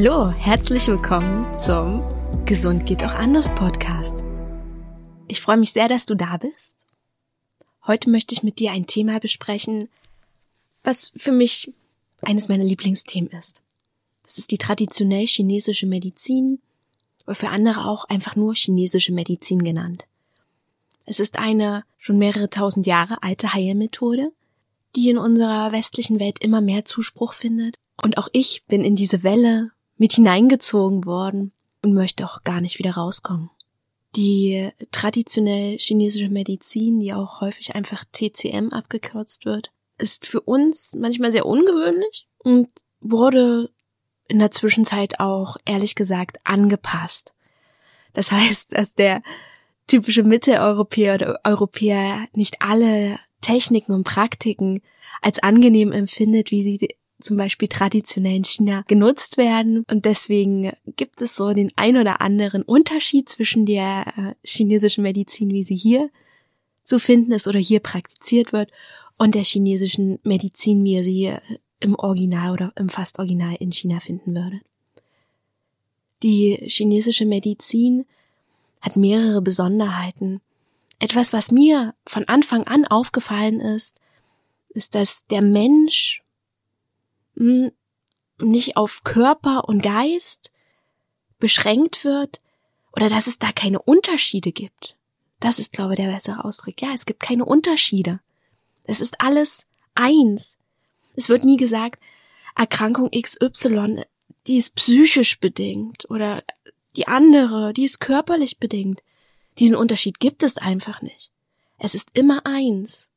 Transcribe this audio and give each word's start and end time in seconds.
Hallo, 0.00 0.30
herzlich 0.30 0.86
willkommen 0.86 1.52
zum 1.54 2.04
Gesund 2.44 2.86
geht 2.86 3.02
auch 3.02 3.14
anders 3.14 3.52
Podcast. 3.56 4.14
Ich 5.26 5.40
freue 5.40 5.56
mich 5.56 5.72
sehr, 5.72 5.88
dass 5.88 6.06
du 6.06 6.14
da 6.14 6.36
bist. 6.36 6.86
Heute 7.84 8.08
möchte 8.08 8.32
ich 8.32 8.44
mit 8.44 8.60
dir 8.60 8.70
ein 8.70 8.86
Thema 8.86 9.18
besprechen, 9.18 9.88
was 10.84 11.10
für 11.16 11.32
mich 11.32 11.72
eines 12.22 12.48
meiner 12.48 12.62
Lieblingsthemen 12.62 13.32
ist. 13.32 13.60
Das 14.22 14.38
ist 14.38 14.52
die 14.52 14.58
traditionell 14.58 15.26
chinesische 15.26 15.86
Medizin 15.86 16.60
oder 17.26 17.34
für 17.34 17.48
andere 17.48 17.84
auch 17.86 18.04
einfach 18.04 18.36
nur 18.36 18.54
chinesische 18.54 19.10
Medizin 19.10 19.64
genannt. 19.64 20.06
Es 21.06 21.18
ist 21.18 21.40
eine 21.40 21.82
schon 21.96 22.18
mehrere 22.18 22.50
tausend 22.50 22.86
Jahre 22.86 23.20
alte 23.24 23.52
Heilmethode, 23.52 24.30
die 24.94 25.10
in 25.10 25.18
unserer 25.18 25.72
westlichen 25.72 26.20
Welt 26.20 26.38
immer 26.38 26.60
mehr 26.60 26.84
Zuspruch 26.84 27.32
findet. 27.32 27.74
Und 28.00 28.16
auch 28.16 28.28
ich 28.32 28.62
bin 28.68 28.84
in 28.84 28.94
diese 28.94 29.24
Welle 29.24 29.72
mit 29.98 30.14
hineingezogen 30.14 31.04
worden 31.04 31.52
und 31.82 31.92
möchte 31.92 32.24
auch 32.24 32.42
gar 32.44 32.60
nicht 32.60 32.78
wieder 32.78 32.92
rauskommen. 32.92 33.50
Die 34.16 34.70
traditionell 34.90 35.76
chinesische 35.78 36.30
Medizin, 36.30 36.98
die 36.98 37.12
auch 37.12 37.40
häufig 37.40 37.74
einfach 37.74 38.04
TCM 38.12 38.70
abgekürzt 38.70 39.44
wird, 39.44 39.70
ist 39.98 40.26
für 40.26 40.40
uns 40.40 40.94
manchmal 40.94 41.32
sehr 41.32 41.44
ungewöhnlich 41.44 42.26
und 42.38 42.68
wurde 43.00 43.70
in 44.28 44.38
der 44.38 44.50
Zwischenzeit 44.50 45.20
auch 45.20 45.56
ehrlich 45.64 45.94
gesagt 45.94 46.38
angepasst. 46.44 47.34
Das 48.12 48.32
heißt, 48.32 48.72
dass 48.72 48.94
der 48.94 49.22
typische 49.86 50.22
Mitteleuropäer 50.22 51.14
oder 51.14 51.40
Europäer 51.44 52.28
nicht 52.34 52.60
alle 52.60 53.18
Techniken 53.40 53.92
und 53.92 54.04
Praktiken 54.04 54.82
als 55.20 55.42
angenehm 55.42 55.92
empfindet, 55.92 56.50
wie 56.50 56.62
sie 56.62 56.96
zum 57.20 57.36
Beispiel 57.36 57.68
traditionell 57.68 58.36
in 58.36 58.44
China 58.44 58.84
genutzt 58.86 59.36
werden. 59.36 59.84
Und 59.90 60.04
deswegen 60.04 60.72
gibt 60.96 61.20
es 61.20 61.34
so 61.34 61.52
den 61.52 61.70
ein 61.76 61.96
oder 61.96 62.20
anderen 62.20 62.62
Unterschied 62.62 63.28
zwischen 63.28 63.66
der 63.66 64.12
äh, 64.16 64.34
chinesischen 64.44 65.02
Medizin, 65.02 65.50
wie 65.50 65.64
sie 65.64 65.76
hier 65.76 66.10
zu 66.84 66.98
finden 66.98 67.32
ist 67.32 67.48
oder 67.48 67.58
hier 67.58 67.80
praktiziert 67.80 68.52
wird, 68.52 68.70
und 69.18 69.34
der 69.34 69.42
chinesischen 69.42 70.20
Medizin, 70.22 70.84
wie 70.84 70.94
ihr 70.94 71.02
sie 71.02 71.34
im 71.80 71.96
Original 71.96 72.52
oder 72.52 72.72
im 72.76 72.88
fast 72.88 73.18
Original 73.18 73.56
in 73.58 73.72
China 73.72 74.00
finden 74.00 74.34
würdet. 74.34 74.62
Die 76.22 76.56
chinesische 76.66 77.26
Medizin 77.26 78.04
hat 78.80 78.96
mehrere 78.96 79.42
Besonderheiten. 79.42 80.40
Etwas, 81.00 81.32
was 81.32 81.50
mir 81.50 81.94
von 82.06 82.24
Anfang 82.24 82.64
an 82.64 82.86
aufgefallen 82.86 83.60
ist, 83.60 84.00
ist, 84.70 84.94
dass 84.94 85.26
der 85.26 85.42
Mensch 85.42 86.22
hm, 87.38 87.72
nicht 88.40 88.76
auf 88.76 89.04
Körper 89.04 89.68
und 89.68 89.82
Geist 89.82 90.52
beschränkt 91.38 92.04
wird 92.04 92.40
oder 92.92 93.08
dass 93.08 93.26
es 93.26 93.38
da 93.38 93.52
keine 93.52 93.80
Unterschiede 93.80 94.52
gibt. 94.52 94.96
Das 95.40 95.58
ist, 95.58 95.72
glaube 95.72 95.94
ich, 95.94 96.00
der 96.00 96.10
bessere 96.10 96.44
Ausdruck. 96.44 96.80
Ja, 96.80 96.88
es 96.94 97.06
gibt 97.06 97.20
keine 97.20 97.44
Unterschiede. 97.44 98.20
Es 98.84 99.00
ist 99.00 99.20
alles 99.20 99.66
eins. 99.94 100.58
Es 101.14 101.28
wird 101.28 101.44
nie 101.44 101.56
gesagt, 101.56 102.02
Erkrankung 102.56 103.10
XY, 103.10 104.02
die 104.46 104.56
ist 104.56 104.74
psychisch 104.74 105.38
bedingt 105.38 106.10
oder 106.10 106.42
die 106.96 107.06
andere, 107.06 107.72
die 107.72 107.84
ist 107.84 108.00
körperlich 108.00 108.58
bedingt. 108.58 109.02
Diesen 109.58 109.76
Unterschied 109.76 110.18
gibt 110.18 110.42
es 110.42 110.56
einfach 110.56 111.02
nicht. 111.02 111.30
Es 111.78 111.94
ist 111.94 112.10
immer 112.14 112.44
eins. 112.44 113.10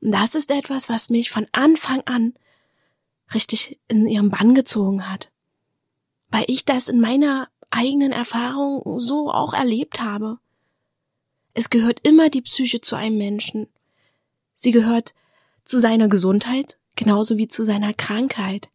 Und 0.00 0.12
das 0.12 0.34
ist 0.34 0.50
etwas, 0.50 0.88
was 0.88 1.08
mich 1.08 1.30
von 1.30 1.48
Anfang 1.52 2.02
an 2.02 2.34
richtig 3.32 3.78
in 3.88 4.06
ihren 4.06 4.30
Bann 4.30 4.54
gezogen 4.54 5.10
hat. 5.10 5.30
Weil 6.30 6.44
ich 6.48 6.64
das 6.64 6.88
in 6.88 7.00
meiner 7.00 7.48
eigenen 7.70 8.12
Erfahrung 8.12 9.00
so 9.00 9.30
auch 9.30 9.54
erlebt 9.54 10.00
habe. 10.00 10.38
Es 11.54 11.70
gehört 11.70 12.00
immer 12.02 12.30
die 12.30 12.42
Psyche 12.42 12.80
zu 12.80 12.96
einem 12.96 13.18
Menschen. 13.18 13.68
Sie 14.54 14.70
gehört 14.70 15.14
zu 15.64 15.78
seiner 15.78 16.08
Gesundheit 16.08 16.78
genauso 16.96 17.36
wie 17.36 17.48
zu 17.48 17.64
seiner 17.64 17.92
Krankheit. 17.92 18.68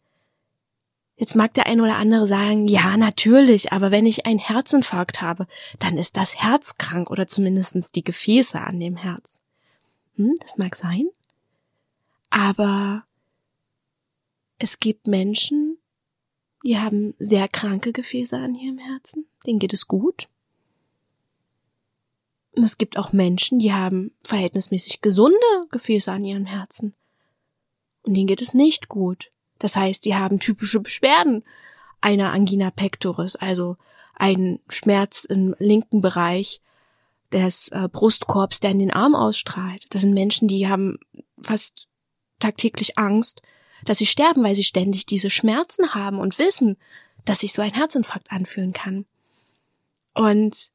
Jetzt 1.17 1.35
mag 1.35 1.53
der 1.53 1.65
ein 1.65 1.81
oder 1.81 1.97
andere 1.97 2.27
sagen, 2.27 2.67
ja, 2.67 2.95
natürlich, 2.95 3.73
aber 3.73 3.91
wenn 3.91 4.05
ich 4.05 4.25
einen 4.25 4.39
Herzinfarkt 4.39 5.21
habe, 5.21 5.47
dann 5.77 5.97
ist 5.97 6.15
das 6.15 6.35
Herz 6.35 6.77
krank 6.77 7.11
oder 7.11 7.27
zumindestens 7.27 7.91
die 7.91 8.03
Gefäße 8.03 8.59
an 8.59 8.79
dem 8.79 8.95
Herz. 8.95 9.35
Hm, 10.15 10.35
das 10.39 10.57
mag 10.57 10.75
sein. 10.75 11.09
Aber 12.29 13.03
es 14.59 14.79
gibt 14.79 15.07
Menschen, 15.07 15.77
die 16.63 16.77
haben 16.77 17.15
sehr 17.17 17.47
kranke 17.47 17.93
Gefäße 17.93 18.37
an 18.37 18.53
ihrem 18.53 18.77
Herzen, 18.77 19.25
denen 19.45 19.59
geht 19.59 19.73
es 19.73 19.87
gut. 19.87 20.27
Und 22.55 22.63
es 22.63 22.77
gibt 22.77 22.97
auch 22.97 23.13
Menschen, 23.13 23.59
die 23.59 23.73
haben 23.73 24.11
verhältnismäßig 24.23 25.01
gesunde 25.01 25.37
Gefäße 25.71 26.11
an 26.11 26.25
ihrem 26.25 26.45
Herzen. 26.45 26.93
Und 28.03 28.15
denen 28.15 28.27
geht 28.27 28.41
es 28.41 28.53
nicht 28.53 28.89
gut. 28.89 29.31
Das 29.59 29.75
heißt, 29.75 30.03
sie 30.03 30.15
haben 30.15 30.39
typische 30.39 30.81
Beschwerden 30.81 31.43
einer 32.01 32.31
Angina 32.31 32.71
pectoris, 32.71 33.35
also 33.35 33.77
ein 34.15 34.59
Schmerz 34.67 35.23
im 35.23 35.55
linken 35.59 36.01
Bereich 36.01 36.61
des 37.31 37.69
äh, 37.69 37.87
Brustkorbs, 37.89 38.59
der 38.59 38.71
in 38.71 38.79
den 38.79 38.91
Arm 38.91 39.15
ausstrahlt. 39.15 39.85
Das 39.91 40.01
sind 40.01 40.13
Menschen, 40.13 40.47
die 40.47 40.67
haben 40.67 40.97
fast 41.41 41.87
tagtäglich 42.39 42.97
Angst, 42.97 43.41
dass 43.85 43.97
sie 43.97 44.05
sterben, 44.05 44.43
weil 44.43 44.55
sie 44.55 44.63
ständig 44.63 45.05
diese 45.05 45.29
Schmerzen 45.29 45.93
haben 45.93 46.19
und 46.19 46.39
wissen, 46.39 46.77
dass 47.25 47.39
sich 47.39 47.53
so 47.53 47.61
ein 47.61 47.73
Herzinfarkt 47.73 48.31
anfühlen 48.31 48.73
kann. 48.73 49.05
Und 50.13 50.71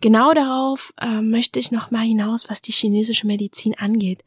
genau 0.00 0.34
darauf 0.34 0.92
äh, 1.00 1.20
möchte 1.20 1.58
ich 1.58 1.70
noch 1.70 1.90
mal 1.90 2.04
hinaus, 2.04 2.48
was 2.48 2.62
die 2.62 2.72
chinesische 2.72 3.26
Medizin 3.26 3.74
angeht. 3.74 4.24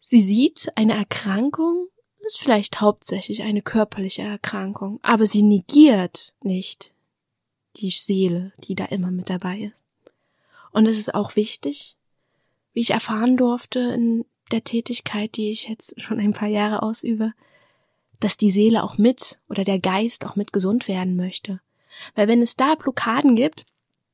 Sie 0.00 0.20
sieht 0.20 0.70
eine 0.76 0.94
Erkrankung, 0.94 1.88
ist 2.26 2.38
vielleicht 2.38 2.80
hauptsächlich 2.80 3.42
eine 3.42 3.62
körperliche 3.62 4.22
Erkrankung, 4.22 4.98
aber 5.02 5.26
sie 5.26 5.42
negiert 5.42 6.34
nicht 6.42 6.94
die 7.76 7.90
Seele, 7.90 8.52
die 8.60 8.74
da 8.74 8.86
immer 8.86 9.10
mit 9.10 9.30
dabei 9.30 9.72
ist. 9.72 9.84
Und 10.72 10.86
es 10.86 10.98
ist 10.98 11.14
auch 11.14 11.36
wichtig, 11.36 11.96
wie 12.72 12.80
ich 12.80 12.90
erfahren 12.90 13.36
durfte 13.36 13.80
in 13.80 14.24
der 14.50 14.64
Tätigkeit, 14.64 15.36
die 15.36 15.50
ich 15.50 15.68
jetzt 15.68 16.00
schon 16.00 16.18
ein 16.20 16.32
paar 16.32 16.48
Jahre 16.48 16.82
ausübe, 16.82 17.32
dass 18.20 18.36
die 18.36 18.50
Seele 18.50 18.82
auch 18.82 18.98
mit 18.98 19.38
oder 19.48 19.64
der 19.64 19.78
Geist 19.78 20.26
auch 20.26 20.36
mit 20.36 20.52
gesund 20.52 20.88
werden 20.88 21.16
möchte. 21.16 21.60
Weil 22.14 22.28
wenn 22.28 22.42
es 22.42 22.56
da 22.56 22.74
Blockaden 22.74 23.36
gibt, 23.36 23.66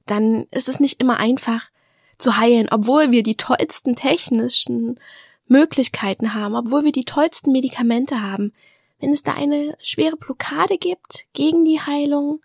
dann 0.06 0.44
ist 0.50 0.68
es 0.68 0.80
nicht 0.80 1.00
immer 1.00 1.18
einfach 1.18 1.70
zu 2.18 2.36
heilen, 2.36 2.68
obwohl 2.70 3.10
wir 3.10 3.22
die 3.22 3.36
tollsten 3.36 3.96
technischen 3.96 4.98
Möglichkeiten 5.46 6.34
haben, 6.34 6.54
obwohl 6.54 6.84
wir 6.84 6.92
die 6.92 7.04
tollsten 7.04 7.52
Medikamente 7.52 8.20
haben. 8.20 8.52
Wenn 8.98 9.12
es 9.12 9.22
da 9.22 9.34
eine 9.34 9.76
schwere 9.82 10.16
Blockade 10.16 10.78
gibt 10.78 11.26
gegen 11.32 11.64
die 11.64 11.80
Heilung, 11.80 12.40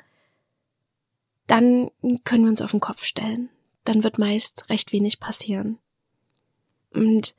dann 1.47 1.91
können 2.23 2.43
wir 2.43 2.49
uns 2.49 2.61
auf 2.61 2.71
den 2.71 2.79
Kopf 2.79 3.03
stellen. 3.03 3.49
Dann 3.83 4.03
wird 4.03 4.17
meist 4.17 4.69
recht 4.69 4.91
wenig 4.93 5.19
passieren. 5.19 5.77
Und 6.91 7.35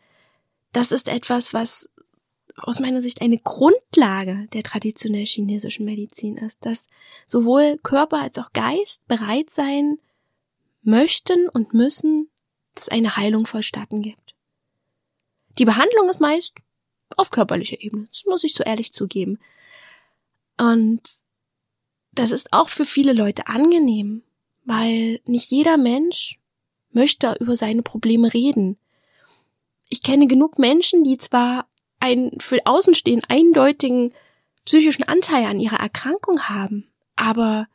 das 0.73 0.93
ist 0.93 1.09
etwas, 1.09 1.55
was 1.55 1.89
aus 2.57 2.81
meiner 2.81 3.03
Sicht 3.03 3.21
eine 3.21 3.39
Grundlage 3.39 4.49
der 4.53 4.63
traditionell 4.63 5.27
chinesischen 5.27 5.85
Medizin 5.85 6.37
ist, 6.37 6.65
dass 6.65 6.87
sowohl 7.27 7.79
Körper 7.83 8.23
als 8.23 8.39
auch 8.39 8.53
Geist 8.53 9.07
bereit 9.07 9.51
sein 9.51 9.99
möchten 10.83 11.49
und 11.49 11.75
müssen, 11.75 12.31
dass 12.75 12.89
eine 12.89 13.17
Heilung 13.17 13.47
vollstatten 13.47 14.03
gibt. 14.03 14.35
Die 15.59 15.65
Behandlung 15.65 16.09
ist 16.09 16.21
meist 16.21 16.55
auf 17.17 17.31
körperlicher 17.31 17.81
Ebene, 17.81 18.09
das 18.11 18.25
muss 18.27 18.45
ich 18.45 18.55
so 18.55 18.63
ehrlich 18.63 18.93
zugeben. 18.93 19.39
Und 20.59 21.03
das 22.13 22.31
ist 22.31 22.53
auch 22.53 22.69
für 22.69 22.87
viele 22.87 23.13
Leute 23.13 23.47
angenehm, 23.47 24.23
weil 24.65 25.21
nicht 25.25 25.51
jeder 25.51 25.77
Mensch 25.77 26.39
möchte 26.91 27.37
über 27.41 27.57
seine 27.57 27.83
Probleme 27.83 28.33
reden 28.33 28.79
ich 29.89 30.03
kenne 30.03 30.27
genug 30.27 30.59
Menschen, 30.59 31.05
die 31.05 31.19
zwar 31.19 31.67
einen 32.01 32.39
für 32.41 32.65
Außenstehen 32.67 33.23
eindeutigen 33.29 34.13
psychischen 34.65 35.05
Anteil 35.05 35.45
an 35.45 35.61
ihrer 35.61 35.79
Erkrankung 35.79 36.49
haben, 36.49 36.89
aber 37.15 37.69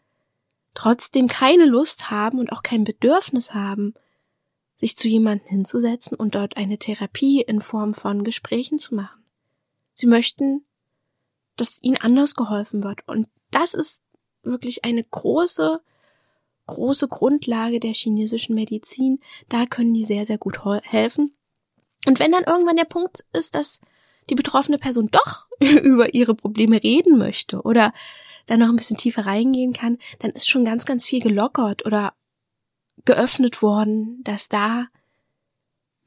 trotzdem 0.73 1.27
keine 1.27 1.65
Lust 1.65 2.11
haben 2.11 2.39
und 2.39 2.51
auch 2.51 2.63
kein 2.63 2.83
Bedürfnis 2.83 3.53
haben, 3.53 3.93
sich 4.77 4.97
zu 4.97 5.07
jemandem 5.07 5.47
hinzusetzen 5.47 6.15
und 6.17 6.35
dort 6.35 6.57
eine 6.57 6.77
Therapie 6.77 7.41
in 7.41 7.61
Form 7.61 7.93
von 7.93 8.23
Gesprächen 8.23 8.77
zu 8.77 8.95
machen. 8.95 9.23
Sie 9.93 10.07
möchten, 10.07 10.65
dass 11.55 11.81
ihnen 11.81 11.97
anders 11.97 12.35
geholfen 12.35 12.83
wird. 12.83 13.07
Und 13.07 13.27
das 13.51 13.73
ist 13.73 14.01
wirklich 14.43 14.83
eine 14.83 15.03
große, 15.03 15.81
große 16.67 17.07
Grundlage 17.07 17.79
der 17.79 17.93
chinesischen 17.93 18.55
Medizin. 18.55 19.19
Da 19.49 19.65
können 19.65 19.93
die 19.93 20.05
sehr, 20.05 20.25
sehr 20.25 20.37
gut 20.37 20.59
helfen. 20.83 21.33
Und 22.05 22.19
wenn 22.19 22.31
dann 22.31 22.43
irgendwann 22.43 22.75
der 22.75 22.85
Punkt 22.85 23.25
ist, 23.33 23.55
dass 23.55 23.79
die 24.29 24.35
betroffene 24.35 24.77
Person 24.77 25.09
doch 25.11 25.47
über 25.59 26.13
ihre 26.13 26.35
Probleme 26.35 26.81
reden 26.81 27.17
möchte 27.17 27.61
oder 27.61 27.93
da 28.47 28.57
noch 28.57 28.69
ein 28.69 28.75
bisschen 28.75 28.97
tiefer 28.97 29.25
reingehen 29.25 29.73
kann, 29.73 29.97
dann 30.19 30.31
ist 30.31 30.49
schon 30.49 30.65
ganz, 30.65 30.85
ganz 30.85 31.05
viel 31.05 31.21
gelockert 31.21 31.85
oder 31.85 32.13
geöffnet 33.05 33.61
worden, 33.61 34.23
dass 34.23 34.49
da 34.49 34.87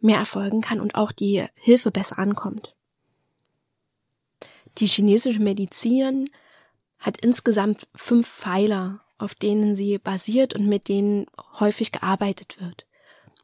mehr 0.00 0.19
erfolgen 0.19 0.61
kann 0.61 0.81
und 0.81 0.94
auch 0.94 1.12
die 1.12 1.44
Hilfe 1.55 1.91
besser 1.91 2.19
ankommt. 2.19 2.75
Die 4.79 4.87
chinesische 4.87 5.40
Medizin 5.40 6.29
hat 6.99 7.19
insgesamt 7.19 7.87
fünf 7.94 8.29
Pfeiler, 8.29 9.00
auf 9.19 9.35
denen 9.35 9.76
sie 9.76 9.99
basiert 9.99 10.55
und 10.55 10.67
mit 10.67 10.88
denen 10.88 11.26
häufig 11.61 11.93
gearbeitet 11.93 12.61
wird. 12.61 12.87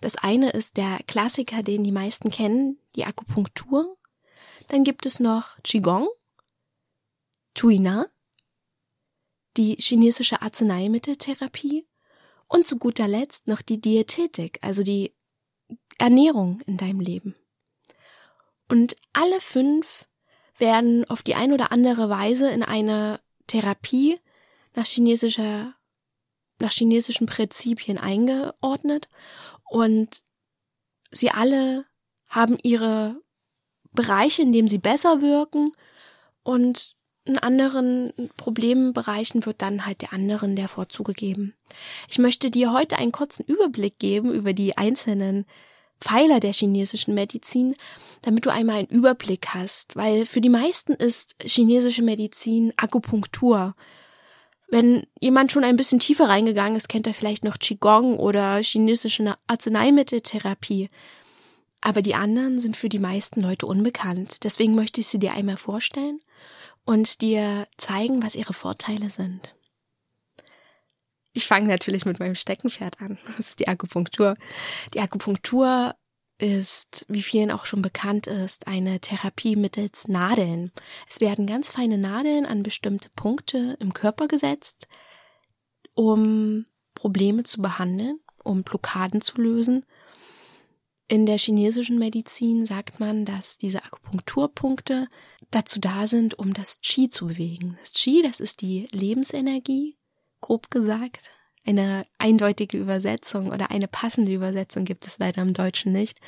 Das 0.00 0.16
eine 0.16 0.50
ist 0.50 0.76
der 0.76 1.00
Klassiker, 1.06 1.62
den 1.62 1.84
die 1.84 1.92
meisten 1.92 2.30
kennen, 2.30 2.78
die 2.96 3.04
Akupunktur. 3.04 3.96
Dann 4.68 4.84
gibt 4.84 5.04
es 5.04 5.20
noch 5.20 5.58
Qigong, 5.62 6.08
Tuina, 7.54 8.06
die 9.56 9.76
chinesische 9.76 10.42
Arzneimitteltherapie 10.42 11.86
und 12.48 12.66
zu 12.66 12.78
guter 12.78 13.08
Letzt 13.08 13.46
noch 13.46 13.62
die 13.62 13.80
Diätetik, 13.80 14.58
also 14.62 14.82
die 14.82 15.14
Ernährung 15.98 16.60
in 16.66 16.76
deinem 16.76 17.00
Leben. 17.00 17.34
Und 18.68 18.96
alle 19.12 19.40
fünf 19.40 20.08
werden 20.56 21.04
auf 21.10 21.22
die 21.22 21.34
ein 21.34 21.52
oder 21.52 21.72
andere 21.72 22.08
Weise 22.08 22.50
in 22.50 22.62
eine 22.62 23.20
Therapie 23.46 24.20
nach 24.74 24.86
chinesischer 24.86 25.74
nach 26.60 26.72
chinesischen 26.72 27.26
Prinzipien 27.26 27.98
eingeordnet 27.98 29.08
und 29.68 30.22
sie 31.10 31.30
alle 31.30 31.84
haben 32.28 32.58
ihre 32.62 33.20
Bereiche, 33.92 34.42
in 34.42 34.52
denen 34.52 34.68
sie 34.68 34.78
besser 34.78 35.20
wirken 35.20 35.72
und 36.42 36.94
in 37.24 37.38
anderen 37.38 38.12
Problembereichen 38.36 39.44
wird 39.44 39.60
dann 39.62 39.84
halt 39.84 40.00
der 40.00 40.12
anderen 40.12 40.56
der 40.56 40.68
Vorzug 40.68 41.06
gegeben. 41.06 41.54
Ich 42.08 42.18
möchte 42.18 42.50
dir 42.50 42.72
heute 42.72 42.98
einen 42.98 43.12
kurzen 43.12 43.44
Überblick 43.44 43.98
geben 43.98 44.32
über 44.32 44.52
die 44.52 44.78
einzelnen 44.78 45.44
Pfeiler 46.00 46.40
der 46.40 46.52
chinesischen 46.52 47.14
Medizin, 47.14 47.74
damit 48.22 48.46
du 48.46 48.50
einmal 48.50 48.76
einen 48.76 48.88
Überblick 48.88 49.48
hast, 49.48 49.96
weil 49.96 50.24
für 50.24 50.40
die 50.40 50.48
meisten 50.48 50.94
ist 50.94 51.36
chinesische 51.42 52.02
Medizin 52.02 52.72
Akupunktur. 52.76 53.74
Wenn 54.70 55.04
jemand 55.20 55.50
schon 55.50 55.64
ein 55.64 55.76
bisschen 55.76 55.98
tiefer 55.98 56.28
reingegangen 56.28 56.76
ist, 56.76 56.88
kennt 56.88 57.06
er 57.06 57.14
vielleicht 57.14 57.44
noch 57.44 57.58
Qigong 57.58 58.16
oder 58.16 58.56
chinesische 58.62 59.36
Arzneimitteltherapie. 59.48 60.90
Aber 61.80 62.02
die 62.02 62.14
anderen 62.14 62.60
sind 62.60 62.76
für 62.76 62.88
die 62.88 62.98
meisten 62.98 63.40
Leute 63.40 63.66
unbekannt. 63.66 64.44
Deswegen 64.44 64.74
möchte 64.74 65.00
ich 65.00 65.08
sie 65.08 65.18
dir 65.18 65.32
einmal 65.32 65.56
vorstellen 65.56 66.20
und 66.84 67.20
dir 67.20 67.66
zeigen, 67.78 68.22
was 68.22 68.36
ihre 68.36 68.52
Vorteile 68.52 69.10
sind. 69.10 69.54
Ich 71.32 71.46
fange 71.46 71.68
natürlich 71.68 72.04
mit 72.04 72.18
meinem 72.18 72.34
Steckenpferd 72.34 73.00
an. 73.00 73.18
Das 73.36 73.50
ist 73.50 73.60
die 73.60 73.68
Akupunktur. 73.68 74.36
Die 74.94 75.00
Akupunktur 75.00 75.94
ist, 76.40 77.04
wie 77.08 77.22
vielen 77.22 77.50
auch 77.50 77.66
schon 77.66 77.82
bekannt 77.82 78.26
ist, 78.26 78.66
eine 78.66 79.00
Therapie 79.00 79.56
mittels 79.56 80.08
Nadeln. 80.08 80.72
Es 81.08 81.20
werden 81.20 81.46
ganz 81.46 81.70
feine 81.70 81.98
Nadeln 81.98 82.46
an 82.46 82.62
bestimmte 82.62 83.10
Punkte 83.10 83.76
im 83.80 83.92
Körper 83.92 84.26
gesetzt, 84.26 84.88
um 85.94 86.66
Probleme 86.94 87.44
zu 87.44 87.60
behandeln, 87.60 88.20
um 88.42 88.62
Blockaden 88.62 89.20
zu 89.20 89.40
lösen. 89.40 89.84
In 91.08 91.26
der 91.26 91.38
chinesischen 91.38 91.98
Medizin 91.98 92.66
sagt 92.66 93.00
man, 93.00 93.24
dass 93.24 93.58
diese 93.58 93.84
Akupunkturpunkte 93.84 95.08
dazu 95.50 95.80
da 95.80 96.06
sind, 96.06 96.38
um 96.38 96.54
das 96.54 96.80
Qi 96.80 97.10
zu 97.10 97.26
bewegen. 97.26 97.76
Das 97.80 97.92
Qi, 97.92 98.22
das 98.22 98.40
ist 98.40 98.60
die 98.60 98.88
Lebensenergie, 98.92 99.98
grob 100.40 100.70
gesagt. 100.70 101.30
Eine 101.66 102.06
eindeutige 102.18 102.78
Übersetzung 102.78 103.50
oder 103.50 103.70
eine 103.70 103.88
passende 103.88 104.32
Übersetzung 104.32 104.84
gibt 104.84 105.06
es 105.06 105.18
leider 105.18 105.42
im 105.42 105.52
Deutschen 105.52 105.92
nicht. 105.92 106.18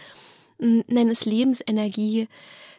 Hm, 0.58 0.84
nenn 0.86 1.08
es 1.08 1.24
Lebensenergie, 1.24 2.28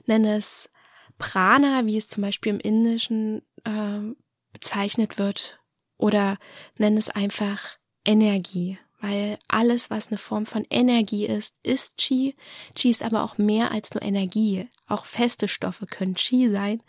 nenn 0.06 0.26
es 0.26 0.70
Prana, 1.18 1.86
wie 1.86 1.98
es 1.98 2.10
zum 2.10 2.22
Beispiel 2.24 2.54
im 2.54 2.60
Indischen 2.60 3.42
äh, 3.64 4.16
bezeichnet 4.52 5.18
wird, 5.18 5.60
oder 5.98 6.38
nenn 6.78 6.98
es 6.98 7.10
einfach 7.10 7.78
Energie, 8.06 8.78
weil 9.00 9.38
alles, 9.48 9.90
was 9.90 10.08
eine 10.08 10.18
Form 10.18 10.46
von 10.46 10.66
Energie 10.70 11.26
ist, 11.26 11.54
ist 11.64 11.98
Qi. 11.98 12.36
Qi 12.76 12.90
ist 12.90 13.04
aber 13.04 13.24
auch 13.24 13.38
mehr 13.38 13.72
als 13.72 13.94
nur 13.94 14.02
Energie. 14.02 14.68
Auch 14.88 15.06
feste 15.06 15.48
Stoffe 15.48 15.86
können 15.86 16.16
Qi 16.16 16.50
sein. 16.50 16.84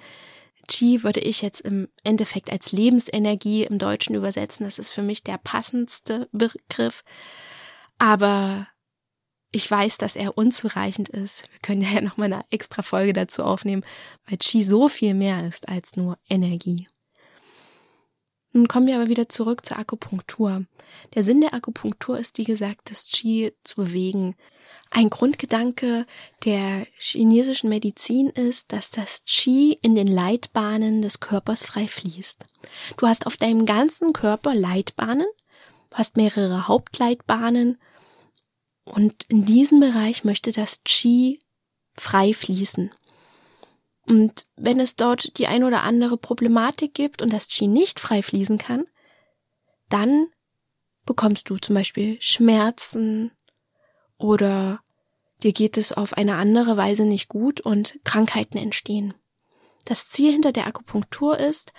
Qi 0.66 1.02
würde 1.02 1.20
ich 1.20 1.42
jetzt 1.42 1.60
im 1.60 1.88
Endeffekt 2.02 2.50
als 2.50 2.72
Lebensenergie 2.72 3.64
im 3.64 3.78
Deutschen 3.78 4.14
übersetzen. 4.14 4.64
Das 4.64 4.78
ist 4.78 4.90
für 4.90 5.02
mich 5.02 5.22
der 5.22 5.38
passendste 5.38 6.28
Begriff. 6.32 7.04
Aber 7.98 8.68
ich 9.50 9.70
weiß, 9.70 9.98
dass 9.98 10.16
er 10.16 10.36
unzureichend 10.36 11.08
ist. 11.08 11.48
Wir 11.52 11.60
können 11.60 11.82
ja 11.82 12.00
noch 12.02 12.16
mal 12.16 12.32
eine 12.32 12.44
extra 12.50 12.82
Folge 12.82 13.12
dazu 13.12 13.44
aufnehmen, 13.44 13.84
weil 14.26 14.38
Qi 14.38 14.62
so 14.62 14.88
viel 14.88 15.14
mehr 15.14 15.46
ist 15.46 15.68
als 15.68 15.96
nur 15.96 16.18
Energie. 16.28 16.88
Nun 18.54 18.68
kommen 18.68 18.86
wir 18.86 18.94
aber 18.94 19.08
wieder 19.08 19.28
zurück 19.28 19.66
zur 19.66 19.78
Akupunktur. 19.78 20.64
Der 21.14 21.24
Sinn 21.24 21.40
der 21.40 21.54
Akupunktur 21.54 22.16
ist, 22.20 22.38
wie 22.38 22.44
gesagt, 22.44 22.88
das 22.88 23.04
Qi 23.06 23.52
zu 23.64 23.82
bewegen. 23.82 24.36
Ein 24.90 25.10
Grundgedanke 25.10 26.06
der 26.44 26.86
chinesischen 26.96 27.68
Medizin 27.68 28.28
ist, 28.28 28.72
dass 28.72 28.90
das 28.90 29.24
Qi 29.26 29.76
in 29.82 29.96
den 29.96 30.06
Leitbahnen 30.06 31.02
des 31.02 31.18
Körpers 31.18 31.64
frei 31.64 31.88
fließt. 31.88 32.44
Du 32.96 33.08
hast 33.08 33.26
auf 33.26 33.36
deinem 33.36 33.66
ganzen 33.66 34.12
Körper 34.12 34.54
Leitbahnen, 34.54 35.26
hast 35.92 36.16
mehrere 36.16 36.68
Hauptleitbahnen 36.68 37.76
und 38.84 39.24
in 39.24 39.44
diesem 39.44 39.80
Bereich 39.80 40.22
möchte 40.22 40.52
das 40.52 40.80
Qi 40.84 41.40
frei 41.96 42.32
fließen. 42.32 42.92
Und 44.06 44.46
wenn 44.56 44.80
es 44.80 44.96
dort 44.96 45.38
die 45.38 45.46
ein 45.46 45.64
oder 45.64 45.82
andere 45.82 46.16
Problematik 46.16 46.94
gibt 46.94 47.22
und 47.22 47.32
das 47.32 47.48
Qi 47.48 47.66
nicht 47.66 48.00
frei 48.00 48.22
fließen 48.22 48.58
kann, 48.58 48.84
dann 49.88 50.26
bekommst 51.06 51.48
du 51.48 51.56
zum 51.56 51.74
Beispiel 51.74 52.20
Schmerzen 52.20 53.30
oder 54.18 54.80
dir 55.42 55.52
geht 55.52 55.76
es 55.76 55.92
auf 55.92 56.14
eine 56.14 56.36
andere 56.36 56.76
Weise 56.76 57.04
nicht 57.04 57.28
gut 57.28 57.60
und 57.60 57.98
Krankheiten 58.04 58.58
entstehen. 58.58 59.14
Das 59.84 60.08
Ziel 60.08 60.32
hinter 60.32 60.52
der 60.52 60.66
Akupunktur 60.66 61.38
ist, 61.38 61.72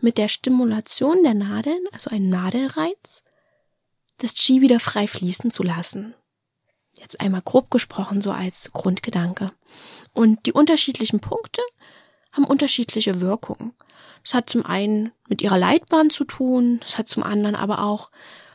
mit 0.00 0.18
der 0.18 0.28
Stimulation 0.28 1.22
der 1.22 1.34
Nadeln, 1.34 1.80
also 1.92 2.10
ein 2.10 2.28
Nadelreiz, 2.28 3.22
das 4.18 4.34
Qi 4.34 4.60
wieder 4.60 4.80
frei 4.80 5.06
fließen 5.06 5.50
zu 5.50 5.62
lassen. 5.62 6.14
Jetzt 6.98 7.20
einmal 7.20 7.42
grob 7.42 7.70
gesprochen, 7.70 8.20
so 8.20 8.30
als 8.30 8.72
Grundgedanke. 8.72 9.52
Und 10.12 10.46
die 10.46 10.52
unterschiedlichen 10.52 11.20
Punkte 11.20 11.60
haben 12.32 12.44
unterschiedliche 12.44 13.20
Wirkungen. 13.20 13.72
Das 14.22 14.34
hat 14.34 14.50
zum 14.50 14.64
einen 14.64 15.12
mit 15.28 15.42
ihrer 15.42 15.58
Leitbahn 15.58 16.10
zu 16.10 16.24
tun, 16.24 16.80
das 16.80 16.98
hat 16.98 17.08
zum 17.08 17.22
anderen 17.22 17.54
aber 17.54 17.82
auch 17.82 18.10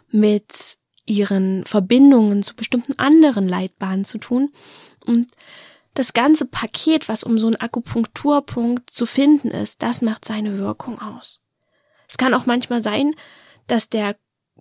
mit 0.09 0.77
ihren 1.05 1.65
Verbindungen 1.65 2.43
zu 2.43 2.55
bestimmten 2.55 2.99
anderen 2.99 3.47
Leitbahnen 3.47 4.05
zu 4.05 4.17
tun. 4.17 4.51
Und 5.05 5.31
das 5.93 6.13
ganze 6.13 6.45
Paket, 6.45 7.09
was 7.09 7.23
um 7.23 7.37
so 7.37 7.47
einen 7.47 7.55
Akupunkturpunkt 7.57 8.89
zu 8.89 9.05
finden 9.05 9.49
ist, 9.49 9.81
das 9.81 10.01
macht 10.01 10.25
seine 10.25 10.57
Wirkung 10.57 11.01
aus. 11.01 11.41
Es 12.07 12.17
kann 12.17 12.33
auch 12.33 12.45
manchmal 12.45 12.81
sein, 12.81 13.15
dass 13.67 13.89
der 13.89 14.15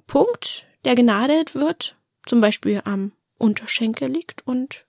Punkt, 0.07 0.67
der 0.85 0.95
genadelt 0.95 1.55
wird, 1.55 1.97
zum 2.27 2.41
Beispiel 2.41 2.83
am 2.85 3.13
Unterschenkel 3.41 4.11
liegt 4.11 4.47
und 4.47 4.87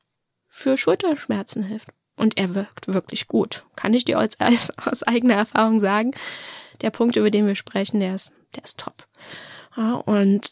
für 0.48 0.77
Schulterschmerzen 0.77 1.63
hilft. 1.63 1.89
Und 2.17 2.38
er 2.38 2.53
wirkt 2.53 2.88
wirklich 2.88 3.27
gut. 3.27 3.65
Kann 3.75 3.93
ich 3.93 4.05
dir 4.05 4.20
als, 4.20 4.39
als, 4.39 4.77
aus 4.77 5.03
eigener 5.03 5.36
Erfahrung 5.36 5.79
sagen. 5.79 6.12
Der 6.81 6.91
Punkt, 6.91 7.15
über 7.15 7.31
den 7.31 7.48
wir 7.48 7.55
sprechen, 7.55 8.00
der 8.00 8.15
ist, 8.15 8.31
der 8.55 8.63
ist 8.63 8.77
top. 8.77 9.08
Ja, 9.75 9.93
und 9.96 10.51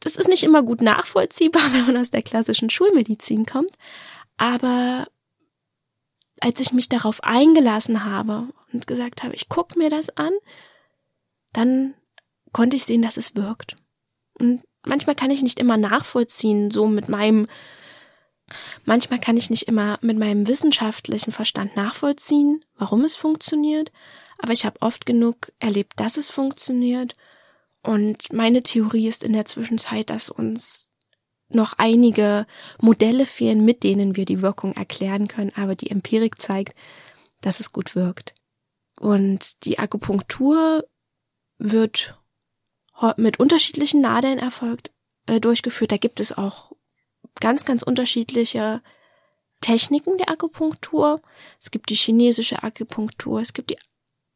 das 0.00 0.16
ist 0.16 0.28
nicht 0.28 0.42
immer 0.42 0.62
gut 0.62 0.80
nachvollziehbar, 0.80 1.62
wenn 1.72 1.86
man 1.86 1.96
aus 1.96 2.10
der 2.10 2.22
klassischen 2.22 2.70
Schulmedizin 2.70 3.46
kommt. 3.46 3.72
Aber 4.36 5.06
als 6.40 6.60
ich 6.60 6.72
mich 6.72 6.88
darauf 6.88 7.22
eingelassen 7.22 8.04
habe 8.04 8.48
und 8.72 8.86
gesagt 8.86 9.22
habe, 9.22 9.34
ich 9.34 9.48
gucke 9.48 9.78
mir 9.78 9.90
das 9.90 10.08
an, 10.16 10.32
dann 11.52 11.94
konnte 12.52 12.76
ich 12.76 12.84
sehen, 12.84 13.02
dass 13.02 13.16
es 13.16 13.34
wirkt. 13.34 13.76
Und 14.38 14.62
manchmal 14.86 15.16
kann 15.16 15.30
ich 15.30 15.42
nicht 15.42 15.58
immer 15.58 15.76
nachvollziehen, 15.76 16.70
so 16.70 16.86
mit 16.86 17.08
meinem 17.08 17.48
Manchmal 18.84 19.18
kann 19.18 19.36
ich 19.36 19.50
nicht 19.50 19.64
immer 19.64 19.98
mit 20.00 20.18
meinem 20.18 20.48
wissenschaftlichen 20.48 21.32
Verstand 21.32 21.76
nachvollziehen, 21.76 22.64
warum 22.76 23.04
es 23.04 23.14
funktioniert, 23.14 23.92
aber 24.38 24.52
ich 24.52 24.64
habe 24.64 24.80
oft 24.80 25.04
genug 25.04 25.52
erlebt, 25.58 25.94
dass 25.96 26.16
es 26.16 26.30
funktioniert. 26.30 27.14
Und 27.82 28.32
meine 28.32 28.62
Theorie 28.62 29.08
ist 29.08 29.22
in 29.22 29.32
der 29.32 29.44
Zwischenzeit, 29.44 30.10
dass 30.10 30.30
uns 30.30 30.88
noch 31.48 31.74
einige 31.78 32.46
Modelle 32.80 33.26
fehlen, 33.26 33.64
mit 33.64 33.82
denen 33.82 34.16
wir 34.16 34.24
die 34.24 34.42
Wirkung 34.42 34.74
erklären 34.74 35.28
können, 35.28 35.52
aber 35.54 35.74
die 35.74 35.90
Empirik 35.90 36.40
zeigt, 36.40 36.74
dass 37.40 37.60
es 37.60 37.72
gut 37.72 37.94
wirkt. 37.94 38.34
Und 38.98 39.64
die 39.64 39.78
Akupunktur 39.78 40.84
wird 41.58 42.18
mit 43.16 43.40
unterschiedlichen 43.40 44.00
Nadeln 44.00 44.38
erfolgt, 44.38 44.90
äh, 45.26 45.40
durchgeführt. 45.40 45.92
Da 45.92 45.96
gibt 45.96 46.20
es 46.20 46.36
auch 46.36 46.72
ganz, 47.40 47.64
ganz 47.64 47.82
unterschiedliche 47.82 48.82
Techniken 49.60 50.18
der 50.18 50.30
Akupunktur. 50.30 51.20
Es 51.60 51.70
gibt 51.70 51.90
die 51.90 51.94
chinesische 51.94 52.62
Akupunktur, 52.62 53.40
es 53.40 53.52
gibt 53.52 53.70
die 53.70 53.78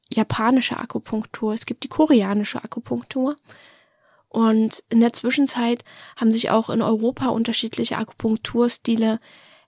japanische 0.08 0.76
Akupunktur, 0.78 1.54
es 1.54 1.66
gibt 1.66 1.84
die 1.84 1.88
koreanische 1.88 2.62
Akupunktur. 2.62 3.36
Und 4.28 4.82
in 4.88 5.00
der 5.00 5.12
Zwischenzeit 5.12 5.84
haben 6.16 6.32
sich 6.32 6.50
auch 6.50 6.70
in 6.70 6.82
Europa 6.82 7.28
unterschiedliche 7.28 7.98
Akupunkturstile 7.98 9.20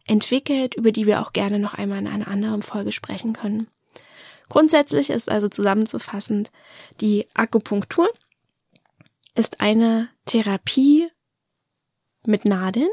entwickelt, 0.07 0.75
über 0.75 0.93
die 0.93 1.07
wir 1.07 1.21
auch 1.21 1.33
gerne 1.33 1.59
noch 1.59 1.75
einmal 1.75 1.99
in 1.99 2.07
einer 2.07 2.29
anderen 2.29 2.63
Folge 2.63 2.93
sprechen 2.93 3.33
können. 3.33 3.69
Grundsätzlich 4.49 5.11
ist 5.11 5.31
also 5.31 5.49
zusammenzufassend, 5.49 6.51
die 7.01 7.27
Akupunktur 7.35 8.09
ist 9.35 9.61
eine 9.61 10.09
Therapie 10.27 11.09
mit 12.27 12.45
Nadeln 12.45 12.89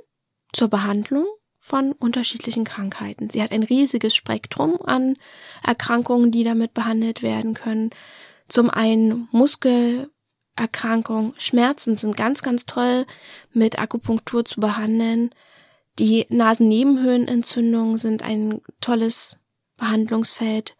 zur 0.53 0.67
Behandlung 0.67 1.25
von 1.59 1.91
unterschiedlichen 1.93 2.63
Krankheiten. 2.63 3.29
Sie 3.29 3.41
hat 3.41 3.51
ein 3.51 3.63
riesiges 3.63 4.15
Spektrum 4.15 4.81
an 4.81 5.15
Erkrankungen, 5.63 6.31
die 6.31 6.43
damit 6.43 6.73
behandelt 6.73 7.21
werden 7.21 7.53
können. 7.53 7.91
Zum 8.47 8.69
einen 8.69 9.29
Muskel 9.31 10.09
Erkrankung. 10.55 11.33
Schmerzen 11.37 11.95
sind 11.95 12.17
ganz, 12.17 12.41
ganz 12.41 12.65
toll 12.65 13.05
mit 13.53 13.79
Akupunktur 13.79 14.43
zu 14.43 14.59
behandeln. 14.59 15.31
Die 15.97 16.25
Nasennebenhöhlenentzündungen 16.29 17.97
sind 17.97 18.21
ein 18.21 18.61
tolles 18.81 19.37
Behandlungsfeld. 19.77 20.75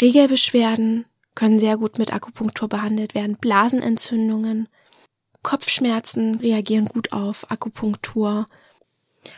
Regelbeschwerden 0.00 1.06
können 1.34 1.60
sehr 1.60 1.76
gut 1.76 1.98
mit 1.98 2.12
Akupunktur 2.12 2.68
behandelt 2.68 3.14
werden. 3.14 3.36
Blasenentzündungen, 3.36 4.68
Kopfschmerzen 5.42 6.36
reagieren 6.36 6.86
gut 6.86 7.12
auf 7.12 7.50
Akupunktur. 7.50 8.48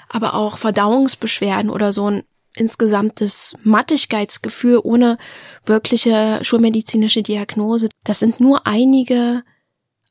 Aber 0.08 0.34
auch 0.34 0.58
Verdauungsbeschwerden 0.58 1.70
oder 1.70 1.92
so 1.92 2.10
ein 2.10 2.22
insgesamtes 2.54 3.56
Mattigkeitsgefühl 3.62 4.80
ohne 4.82 5.18
wirkliche 5.66 6.40
schulmedizinische 6.42 7.22
Diagnose. 7.22 7.88
Das 8.04 8.20
sind 8.20 8.40
nur 8.40 8.66
einige 8.66 9.42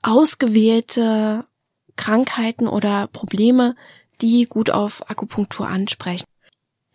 ausgewählte 0.01 1.45
Krankheiten 1.95 2.67
oder 2.67 3.07
Probleme, 3.07 3.75
die 4.21 4.45
gut 4.45 4.71
auf 4.71 5.09
Akupunktur 5.09 5.67
ansprechen. 5.67 6.25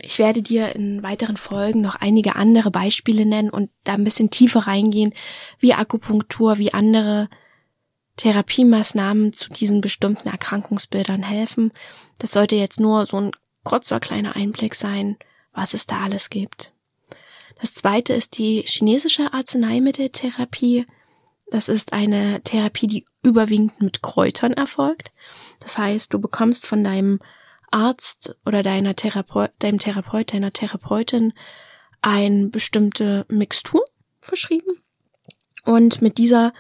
Ich 0.01 0.19
werde 0.19 0.43
dir 0.43 0.75
in 0.77 1.03
weiteren 1.03 1.37
Folgen 1.37 1.81
noch 1.81 1.97
einige 1.97 2.37
andere 2.37 2.71
Beispiele 2.71 3.27
nennen 3.27 3.51
und 3.51 3.71
da 3.85 3.95
ein 3.95 4.05
bisschen 4.05 4.31
tiefer 4.31 4.61
reingehen, 4.61 5.13
wie 5.59 5.75
Akupunktur, 5.75 6.59
wie 6.59 6.73
andere 6.73 7.29
Therapiemaßnahmen 8.17 9.33
zu 9.33 9.49
diesen 9.49 9.81
bestimmten 9.81 10.29
Erkrankungsbildern 10.29 11.23
helfen. 11.23 11.73
Das 12.19 12.31
sollte 12.31 12.55
jetzt 12.55 12.79
nur 12.79 13.07
so 13.07 13.21
ein 13.21 13.33
kurzer 13.65 13.99
kleiner 13.99 14.37
Einblick 14.37 14.75
sein, 14.75 15.17
was 15.53 15.75
es 15.75 15.87
da 15.87 16.03
alles 16.03 16.31
gibt. 16.31 16.73
Das 17.61 17.75
zweite 17.75 18.13
ist 18.13 18.39
die 18.39 18.63
chinesische 18.63 19.33
Arzneimitteltherapie. 19.33 20.87
Das 21.51 21.69
ist 21.69 21.93
eine 21.93 22.41
Therapie, 22.43 22.87
die 22.87 23.05
überwiegend 23.23 23.81
mit 23.81 24.03
Kräutern 24.03 24.53
erfolgt. 24.53 25.11
Das 25.59 25.77
heißt, 25.77 26.13
du 26.13 26.21
bekommst 26.21 26.67
von 26.67 26.85
deinem 26.85 27.21
Arzt 27.71 28.37
oder 28.45 28.63
deiner 28.63 28.97
Therapeut, 28.97 29.51
deinem 29.59 29.79
Therapeut, 29.79 30.33
deiner 30.33 30.53
Therapeutin 30.53 31.33
eine 32.01 32.49
bestimmte 32.49 33.27
Mixtur 33.29 33.85
verschrieben. 34.21 34.83
Und 35.65 36.01
mit 36.01 36.19
dieser 36.19 36.53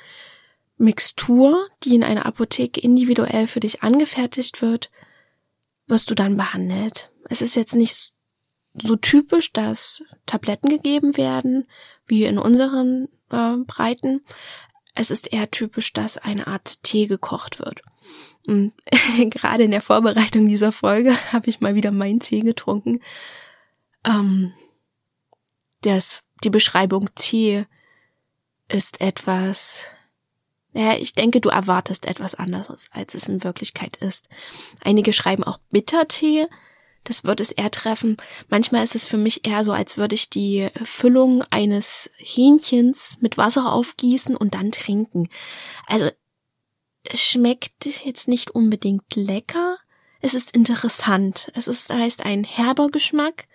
Mixtur, 0.76 1.68
die 1.82 1.94
in 1.94 2.04
einer 2.04 2.26
Apotheke 2.26 2.80
individuell 2.80 3.46
für 3.46 3.60
dich 3.60 3.82
angefertigt 3.82 4.62
wird, 4.62 4.90
wirst 5.86 6.10
du 6.10 6.14
dann 6.14 6.36
behandelt. 6.36 7.10
Es 7.28 7.40
ist 7.40 7.56
jetzt 7.56 7.74
nicht 7.74 8.12
so 8.80 8.96
typisch, 8.96 9.52
dass 9.52 10.02
Tabletten 10.26 10.68
gegeben 10.68 11.16
werden, 11.16 11.66
wie 12.06 12.24
in 12.24 12.38
unseren 12.38 13.08
äh, 13.30 13.56
Breiten. 13.66 14.20
Es 14.94 15.10
ist 15.10 15.32
eher 15.32 15.50
typisch, 15.50 15.92
dass 15.92 16.18
eine 16.18 16.46
Art 16.46 16.82
Tee 16.82 17.06
gekocht 17.06 17.58
wird. 17.58 17.80
Und 18.48 18.72
gerade 19.30 19.64
in 19.64 19.70
der 19.70 19.80
Vorbereitung 19.80 20.48
dieser 20.48 20.72
Folge 20.72 21.16
habe 21.32 21.48
ich 21.48 21.60
mal 21.60 21.74
wieder 21.74 21.90
meinen 21.90 22.20
Tee 22.20 22.40
getrunken. 22.40 23.00
Ähm, 24.04 24.52
das, 25.82 26.22
die 26.42 26.50
Beschreibung 26.50 27.10
Tee 27.14 27.66
ist 28.68 29.00
etwas, 29.00 29.84
ja, 30.72 30.94
ich 30.96 31.12
denke, 31.12 31.40
du 31.40 31.50
erwartest 31.50 32.06
etwas 32.06 32.34
anderes, 32.34 32.86
als 32.90 33.14
es 33.14 33.28
in 33.28 33.44
Wirklichkeit 33.44 33.96
ist. 33.96 34.28
Einige 34.82 35.12
schreiben 35.12 35.44
auch 35.44 35.58
Bittertee 35.70 36.46
das 37.08 37.24
wird 37.24 37.40
es 37.40 37.52
eher 37.52 37.70
treffen. 37.70 38.18
Manchmal 38.48 38.84
ist 38.84 38.94
es 38.94 39.06
für 39.06 39.16
mich 39.16 39.46
eher 39.46 39.64
so, 39.64 39.72
als 39.72 39.96
würde 39.96 40.14
ich 40.14 40.28
die 40.28 40.68
Füllung 40.84 41.42
eines 41.50 42.10
Hähnchens 42.18 43.16
mit 43.20 43.38
Wasser 43.38 43.72
aufgießen 43.72 44.36
und 44.36 44.54
dann 44.54 44.72
trinken. 44.72 45.28
Also 45.86 46.10
es 47.10 47.22
schmeckt 47.22 47.86
jetzt 48.04 48.28
nicht 48.28 48.50
unbedingt 48.50 49.14
lecker. 49.14 49.78
Es 50.20 50.34
ist 50.34 50.54
interessant. 50.54 51.50
Es 51.54 51.66
ist, 51.66 51.90
heißt 51.90 52.24
ein 52.24 52.44
herber 52.44 52.88
Geschmack 52.88 53.46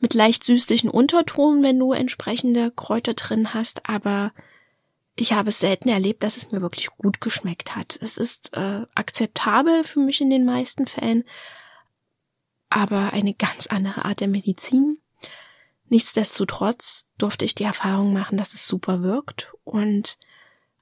mit 0.00 0.14
leicht 0.14 0.44
süßlichen 0.44 0.88
Untertonen, 0.88 1.64
wenn 1.64 1.78
du 1.78 1.92
entsprechende 1.92 2.70
Kräuter 2.70 3.14
drin 3.14 3.52
hast, 3.52 3.88
aber 3.88 4.32
ich 5.16 5.32
habe 5.32 5.48
es 5.48 5.58
selten 5.58 5.88
erlebt, 5.88 6.22
dass 6.22 6.36
es 6.36 6.52
mir 6.52 6.62
wirklich 6.62 6.88
gut 6.98 7.20
geschmeckt 7.20 7.74
hat. 7.74 7.98
Es 8.00 8.16
ist 8.16 8.56
äh, 8.56 8.82
akzeptabel 8.94 9.82
für 9.82 9.98
mich 9.98 10.20
in 10.20 10.30
den 10.30 10.44
meisten 10.44 10.86
Fällen, 10.86 11.24
aber 12.70 13.12
eine 13.12 13.34
ganz 13.34 13.66
andere 13.66 14.04
Art 14.04 14.20
der 14.20 14.28
Medizin. 14.28 14.98
Nichtsdestotrotz 15.88 17.06
durfte 17.18 17.44
ich 17.44 17.56
die 17.56 17.64
Erfahrung 17.64 18.12
machen, 18.12 18.38
dass 18.38 18.54
es 18.54 18.68
super 18.68 19.02
wirkt 19.02 19.52
und 19.64 20.16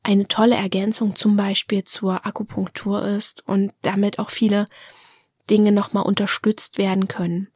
eine 0.07 0.29
tolle 0.29 0.57
Ergänzung 0.57 1.17
zum 1.17 1.37
Beispiel 1.37 1.85
zur 1.85 2.27
Akupunktur 2.27 3.05
ist 3.07 3.47
und 3.47 3.73
damit 3.83 4.19
auch 4.19 4.31
viele 4.31 4.67
Dinge 5.51 5.73
nochmal 5.73 6.05
unterstützt 6.05 6.79
werden 6.79 7.09
können. 7.09 7.49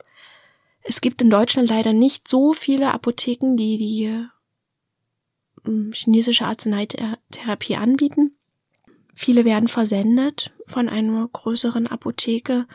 Es 0.83 1.00
gibt 1.00 1.23
in 1.23 1.30
Deutschland 1.30 1.69
leider 1.69 1.92
nicht 1.92 2.28
so 2.28 2.52
viele 2.52 2.92
Apotheken, 2.92 3.57
die 3.57 3.78
die 3.78 4.26
ähm, 5.66 5.92
chinesische 5.92 6.47
Arzneitherapie 6.47 7.76
anbieten. 7.76 8.37
Viele 9.14 9.45
werden 9.45 9.69
versendet 9.69 10.52
von 10.66 10.88
einer 10.88 11.28
größeren 11.28 11.87
Apotheke 11.87 12.66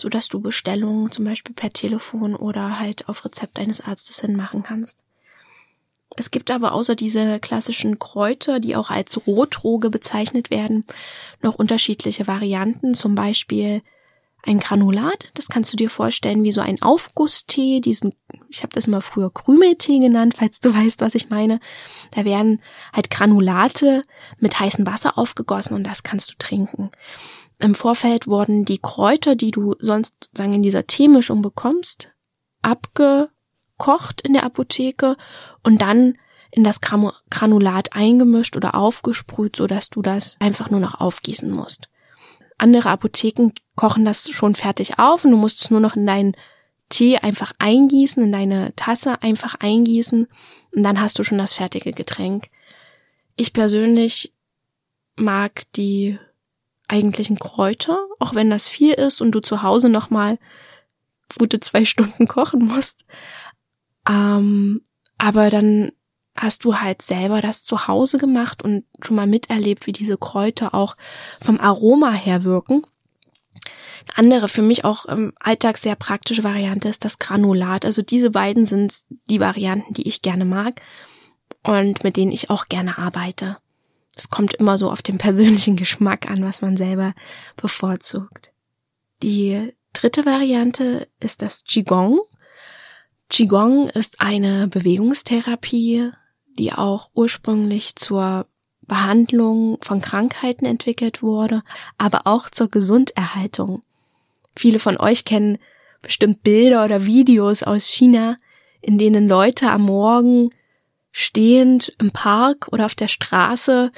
so 0.00 0.08
dass 0.08 0.28
du 0.28 0.40
Bestellungen 0.40 1.10
zum 1.10 1.24
Beispiel 1.24 1.54
per 1.54 1.70
Telefon 1.70 2.34
oder 2.34 2.78
halt 2.78 3.08
auf 3.08 3.24
Rezept 3.24 3.58
eines 3.58 3.80
Arztes 3.80 4.20
hin 4.20 4.36
machen 4.36 4.62
kannst. 4.62 4.98
Es 6.16 6.30
gibt 6.30 6.50
aber 6.50 6.72
außer 6.72 6.94
diese 6.94 7.38
klassischen 7.38 7.98
Kräuter, 7.98 8.60
die 8.60 8.76
auch 8.76 8.90
als 8.90 9.26
Rotroge 9.26 9.90
bezeichnet 9.90 10.50
werden, 10.50 10.84
noch 11.42 11.56
unterschiedliche 11.56 12.26
Varianten, 12.26 12.94
zum 12.94 13.14
Beispiel 13.14 13.82
ein 14.42 14.60
Granulat, 14.60 15.30
das 15.34 15.48
kannst 15.48 15.72
du 15.72 15.76
dir 15.76 15.90
vorstellen 15.90 16.42
wie 16.44 16.52
so 16.52 16.60
ein 16.60 16.80
Aufgusstee, 16.80 17.80
diesen, 17.80 18.14
ich 18.48 18.62
habe 18.62 18.72
das 18.72 18.86
mal 18.86 19.00
früher 19.00 19.32
Krümeltee 19.32 19.98
genannt, 19.98 20.34
falls 20.38 20.60
du 20.60 20.74
weißt, 20.74 21.00
was 21.00 21.14
ich 21.14 21.28
meine. 21.30 21.60
Da 22.12 22.24
werden 22.24 22.62
halt 22.92 23.10
Granulate 23.10 24.02
mit 24.38 24.58
heißem 24.58 24.86
Wasser 24.86 25.18
aufgegossen 25.18 25.74
und 25.74 25.84
das 25.84 26.02
kannst 26.02 26.30
du 26.30 26.34
trinken. 26.38 26.90
Im 27.58 27.74
Vorfeld 27.74 28.28
wurden 28.28 28.64
die 28.64 28.78
Kräuter, 28.78 29.34
die 29.34 29.50
du 29.50 29.74
sonst 29.80 30.30
sagen 30.32 30.54
in 30.54 30.62
dieser 30.62 30.86
Teemischung 30.86 31.42
bekommst, 31.42 32.08
abgekocht 33.78 34.20
in 34.22 34.32
der 34.32 34.44
Apotheke 34.44 35.16
und 35.62 35.80
dann 35.80 36.14
in 36.50 36.64
das 36.64 36.80
Granulat 36.80 37.92
eingemischt 37.92 38.56
oder 38.56 38.74
aufgesprüht, 38.74 39.56
so 39.56 39.66
dass 39.66 39.90
du 39.90 40.02
das 40.02 40.36
einfach 40.40 40.70
nur 40.70 40.80
noch 40.80 41.00
aufgießen 41.00 41.50
musst. 41.50 41.88
Andere 42.56 42.90
Apotheken 42.90 43.52
kochen 43.76 44.04
das 44.04 44.30
schon 44.30 44.54
fertig 44.54 44.98
auf 44.98 45.24
und 45.24 45.30
du 45.30 45.36
musst 45.36 45.60
es 45.60 45.70
nur 45.70 45.80
noch 45.80 45.94
in 45.94 46.06
deinen 46.06 46.34
Tee 46.88 47.18
einfach 47.18 47.52
eingießen, 47.58 48.22
in 48.22 48.32
deine 48.32 48.74
Tasse 48.76 49.22
einfach 49.22 49.56
eingießen 49.60 50.26
und 50.74 50.82
dann 50.82 51.00
hast 51.00 51.18
du 51.18 51.22
schon 51.22 51.38
das 51.38 51.52
fertige 51.52 51.92
Getränk. 51.92 52.48
Ich 53.36 53.52
persönlich 53.52 54.32
mag 55.16 55.64
die 55.76 56.18
eigentlichen 56.88 57.38
Kräuter, 57.38 57.98
auch 58.18 58.34
wenn 58.34 58.48
das 58.48 58.66
viel 58.66 58.94
ist 58.94 59.20
und 59.20 59.32
du 59.32 59.40
zu 59.40 59.62
Hause 59.62 59.90
nochmal 59.90 60.38
gute 61.38 61.60
zwei 61.60 61.84
Stunden 61.84 62.26
kochen 62.26 62.64
musst. 62.64 63.04
Ähm, 64.06 64.82
aber 65.16 65.50
dann 65.50 65.92
hast 66.36 66.64
du 66.64 66.76
halt 66.76 67.02
selber 67.02 67.40
das 67.42 67.64
zu 67.64 67.88
Hause 67.88 68.18
gemacht 68.18 68.62
und 68.62 68.84
schon 69.02 69.16
mal 69.16 69.26
miterlebt, 69.26 69.86
wie 69.86 69.92
diese 69.92 70.16
Kräuter 70.16 70.74
auch 70.74 70.96
vom 71.40 71.58
Aroma 71.58 72.12
her 72.12 72.44
wirken. 72.44 72.82
Eine 74.14 74.18
andere, 74.18 74.48
für 74.48 74.62
mich 74.62 74.84
auch 74.84 75.04
im 75.06 75.32
Alltag 75.40 75.78
sehr 75.78 75.96
praktische 75.96 76.44
Variante 76.44 76.88
ist 76.88 77.04
das 77.04 77.18
Granulat. 77.18 77.84
Also 77.84 78.02
diese 78.02 78.30
beiden 78.30 78.66
sind 78.66 78.94
die 79.28 79.40
Varianten, 79.40 79.94
die 79.94 80.08
ich 80.08 80.22
gerne 80.22 80.44
mag 80.44 80.80
und 81.64 82.04
mit 82.04 82.16
denen 82.16 82.32
ich 82.32 82.50
auch 82.50 82.66
gerne 82.66 82.98
arbeite. 82.98 83.58
Es 84.14 84.30
kommt 84.30 84.54
immer 84.54 84.78
so 84.78 84.90
auf 84.90 85.02
den 85.02 85.18
persönlichen 85.18 85.76
Geschmack 85.76 86.30
an, 86.30 86.44
was 86.44 86.62
man 86.62 86.76
selber 86.76 87.14
bevorzugt. 87.56 88.52
Die 89.22 89.72
dritte 89.92 90.24
Variante 90.24 91.08
ist 91.20 91.42
das 91.42 91.64
Qigong. 91.64 92.20
Qigong 93.30 93.88
ist 93.88 94.20
eine 94.20 94.68
Bewegungstherapie, 94.68 96.10
die 96.58 96.72
auch 96.72 97.10
ursprünglich 97.14 97.96
zur 97.96 98.46
Behandlung 98.82 99.78
von 99.82 100.00
Krankheiten 100.00 100.64
entwickelt 100.64 101.22
wurde, 101.22 101.62
aber 101.98 102.22
auch 102.26 102.48
zur 102.48 102.68
Gesunderhaltung. 102.68 103.82
Viele 104.56 104.78
von 104.78 104.96
euch 104.98 105.24
kennen 105.24 105.58
bestimmt 106.00 106.42
Bilder 106.42 106.84
oder 106.84 107.04
Videos 107.04 107.62
aus 107.62 107.86
China, 107.86 108.36
in 108.80 108.98
denen 108.98 109.28
Leute 109.28 109.70
am 109.70 109.82
Morgen 109.82 110.50
stehend 111.12 111.92
im 111.98 112.12
Park 112.12 112.68
oder 112.72 112.86
auf 112.86 112.94
der 112.94 113.08
Straße 113.08 113.92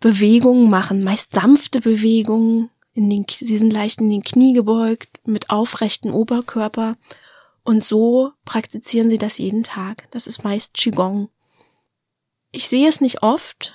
Bewegungen 0.00 0.70
machen, 0.70 1.04
meist 1.04 1.34
sanfte 1.34 1.80
Bewegungen, 1.80 2.70
in 2.94 3.08
den, 3.10 3.26
sie 3.28 3.58
sind 3.58 3.72
leicht 3.72 4.00
in 4.00 4.10
den 4.10 4.22
Knie 4.22 4.54
gebeugt, 4.54 5.20
mit 5.24 5.50
aufrechten 5.50 6.10
Oberkörper. 6.10 6.96
Und 7.70 7.84
so 7.84 8.32
praktizieren 8.44 9.10
sie 9.10 9.18
das 9.18 9.38
jeden 9.38 9.62
Tag. 9.62 10.08
Das 10.10 10.26
ist 10.26 10.42
meist 10.42 10.74
Qigong. 10.74 11.28
Ich 12.50 12.68
sehe 12.68 12.88
es 12.88 13.00
nicht 13.00 13.22
oft 13.22 13.74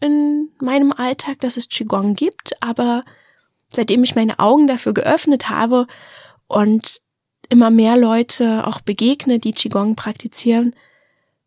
in 0.00 0.50
meinem 0.60 0.90
Alltag, 0.90 1.38
dass 1.38 1.56
es 1.56 1.68
Qigong 1.68 2.16
gibt, 2.16 2.60
aber 2.60 3.04
seitdem 3.70 4.02
ich 4.02 4.16
meine 4.16 4.40
Augen 4.40 4.66
dafür 4.66 4.92
geöffnet 4.92 5.50
habe 5.50 5.86
und 6.48 7.00
immer 7.48 7.70
mehr 7.70 7.96
Leute 7.96 8.66
auch 8.66 8.80
begegne, 8.80 9.38
die 9.38 9.52
Qigong 9.52 9.94
praktizieren, 9.94 10.74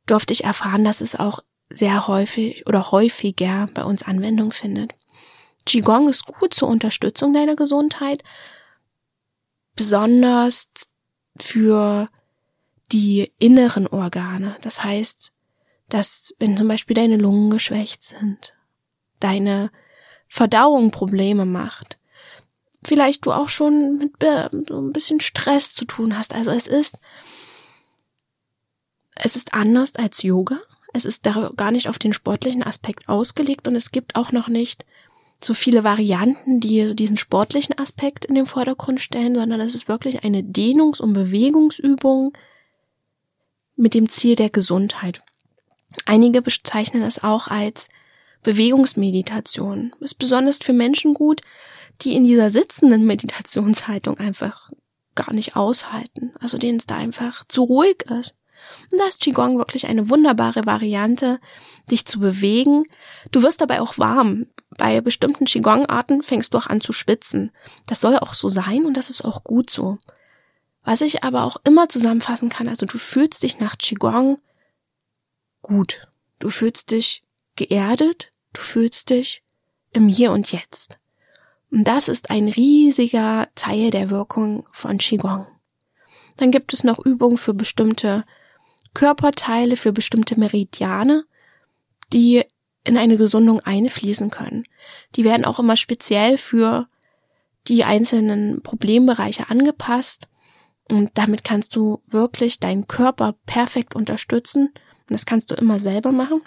durfte 0.06 0.32
ich 0.32 0.46
erfahren, 0.46 0.86
dass 0.86 1.02
es 1.02 1.18
auch 1.18 1.42
sehr 1.70 2.08
häufig 2.08 2.66
oder 2.68 2.94
häufiger 2.94 3.68
bei 3.74 3.84
uns 3.84 4.04
Anwendung 4.04 4.54
findet. 4.54 4.96
Qigong 5.66 6.08
ist 6.08 6.26
gut 6.26 6.54
zur 6.54 6.70
Unterstützung 6.70 7.34
deiner 7.34 7.58
Gesundheit, 7.58 8.24
besonders 9.76 10.70
für 11.40 12.08
die 12.92 13.32
inneren 13.40 13.88
Organe. 13.88 14.58
Das 14.62 14.84
heißt, 14.84 15.32
dass 15.90 16.34
wenn 16.40 16.58
zum 16.58 16.68
Beispiel 16.68 16.96
deine 16.96 17.18
Lungen 17.18 17.50
geschwächt 17.50 18.04
sind, 18.04 18.54
deine 19.20 19.72
Verdauung 20.28 20.92
Probleme 20.92 21.46
macht, 21.46 21.98
vielleicht 22.84 23.26
du 23.26 23.32
auch 23.32 23.50
schon 23.50 23.98
mit 23.98 24.14
so 24.68 24.82
ein 24.82 24.94
bisschen 24.94 25.20
Stress 25.20 25.74
zu 25.74 25.86
tun 25.86 26.18
hast. 26.18 26.34
Also 26.34 26.52
es 26.52 26.68
ist, 26.68 26.98
es 29.16 29.36
ist 29.36 29.54
anders 29.54 29.96
als 29.96 30.24
Yoga. 30.24 30.58
Es 30.94 31.06
ist 31.06 31.24
gar 31.56 31.72
nicht 31.72 31.88
auf 31.88 32.00
den 32.00 32.12
sportlichen 32.12 32.64
Aspekt 32.64 33.08
ausgelegt 33.08 33.68
und 33.68 33.76
es 33.76 33.92
gibt 33.92 34.16
auch 34.16 34.32
noch 34.32 34.50
nicht 34.50 34.86
so 35.44 35.54
viele 35.54 35.84
Varianten, 35.84 36.60
die 36.60 36.96
diesen 36.96 37.18
sportlichen 37.18 37.78
Aspekt 37.78 38.26
in 38.26 38.36
den 38.36 38.46
Vordergrund 38.46 39.02
stellen, 39.02 39.36
sondern 39.36 39.60
es 39.60 39.76
ist 39.76 39.88
wirklich 39.88 40.24
eine 40.24 40.44
Dehnungs- 40.44 41.02
und 41.02 41.14
Bewegungsübung 41.14 42.34
mit 43.76 43.94
dem 43.94 44.10
Ziel 44.10 44.36
der 44.36 44.50
Gesundheit. 44.50 45.22
Einige 46.06 46.42
bezeichnen 46.42 47.02
es 47.04 47.24
auch 47.24 47.48
als 47.48 47.90
Bewegungsmeditation. 48.44 49.94
Ist 50.00 50.16
besonders 50.16 50.58
für 50.58 50.74
Menschen 50.74 51.14
gut, 51.14 51.42
die 52.02 52.16
in 52.16 52.24
dieser 52.24 52.50
sitzenden 52.50 53.06
Meditationshaltung 53.06 54.18
einfach 54.18 54.72
gar 55.16 55.34
nicht 55.34 55.56
aushalten. 55.56 56.34
Also 56.40 56.58
denen 56.58 56.80
es 56.80 56.86
da 56.86 56.96
einfach 56.96 57.46
zu 57.48 57.64
ruhig 57.64 58.06
ist. 58.20 58.36
Und 58.92 59.00
da 59.00 59.08
ist 59.08 59.22
Qigong 59.22 59.58
wirklich 59.58 59.88
eine 59.88 60.10
wunderbare 60.10 60.66
Variante, 60.66 61.40
dich 61.90 62.06
zu 62.06 62.20
bewegen. 62.20 62.84
Du 63.32 63.44
wirst 63.44 63.62
dabei 63.62 63.82
auch 63.82 63.98
warm. 63.98 64.48
Bei 64.78 65.02
bestimmten 65.02 65.46
Qigong-Arten 65.46 66.22
fängst 66.22 66.54
du 66.54 66.58
auch 66.58 66.68
an 66.68 66.82
zu 66.82 66.94
schwitzen. 66.94 67.52
Das 67.88 68.02
soll 68.02 68.18
auch 68.18 68.34
so 68.34 68.50
sein 68.50 68.86
und 68.86 68.96
das 68.96 69.10
ist 69.10 69.24
auch 69.24 69.44
gut 69.44 69.70
so. 69.70 69.98
Was 70.84 71.02
ich 71.02 71.24
aber 71.24 71.44
auch 71.44 71.58
immer 71.64 71.90
zusammenfassen 71.90 72.50
kann, 72.50 72.68
also 72.68 72.86
du 72.86 72.98
fühlst 72.98 73.44
dich 73.44 73.60
nach 73.60 73.78
Qigong 73.78 74.40
gut. 75.62 76.08
Du 76.40 76.50
fühlst 76.50 76.92
dich 76.92 77.24
geerdet, 77.56 78.32
du 78.54 78.62
fühlst 78.62 79.10
dich 79.10 79.44
im 79.92 80.08
Hier 80.08 80.32
und 80.32 80.52
Jetzt. 80.52 80.98
Und 81.70 81.86
das 81.86 82.08
ist 82.08 82.30
ein 82.30 82.48
riesiger 82.48 83.48
Teil 83.56 83.92
der 83.92 84.10
Wirkung 84.10 84.68
von 84.72 84.98
Qigong. 84.98 85.48
Dann 86.38 86.52
gibt 86.52 86.74
es 86.74 86.84
noch 86.84 87.00
Übungen 87.00 87.38
für 87.38 87.54
bestimmte 87.54 88.26
Körperteile, 88.94 89.78
für 89.78 89.94
bestimmte 89.94 90.40
Meridiane, 90.40 91.26
die 92.14 92.44
in 92.84 92.98
eine 92.98 93.18
Gesundung 93.18 93.60
einfließen 93.62 94.32
können. 94.32 94.64
Die 95.16 95.24
werden 95.24 95.46
auch 95.46 95.60
immer 95.60 95.78
speziell 95.78 96.38
für 96.38 96.88
die 97.68 97.84
einzelnen 97.84 98.64
Problembereiche 98.64 99.50
angepasst 99.50 100.28
und 100.92 101.12
damit 101.14 101.46
kannst 101.46 101.76
du 101.78 102.02
wirklich 102.08 102.60
deinen 102.60 102.86
Körper 102.86 103.36
perfekt 103.46 103.96
unterstützen. 103.96 104.74
Und 105.10 105.12
das 105.12 105.26
kannst 105.26 105.50
du 105.50 105.56
immer 105.56 105.80
selber 105.80 106.12
machen. 106.12 106.42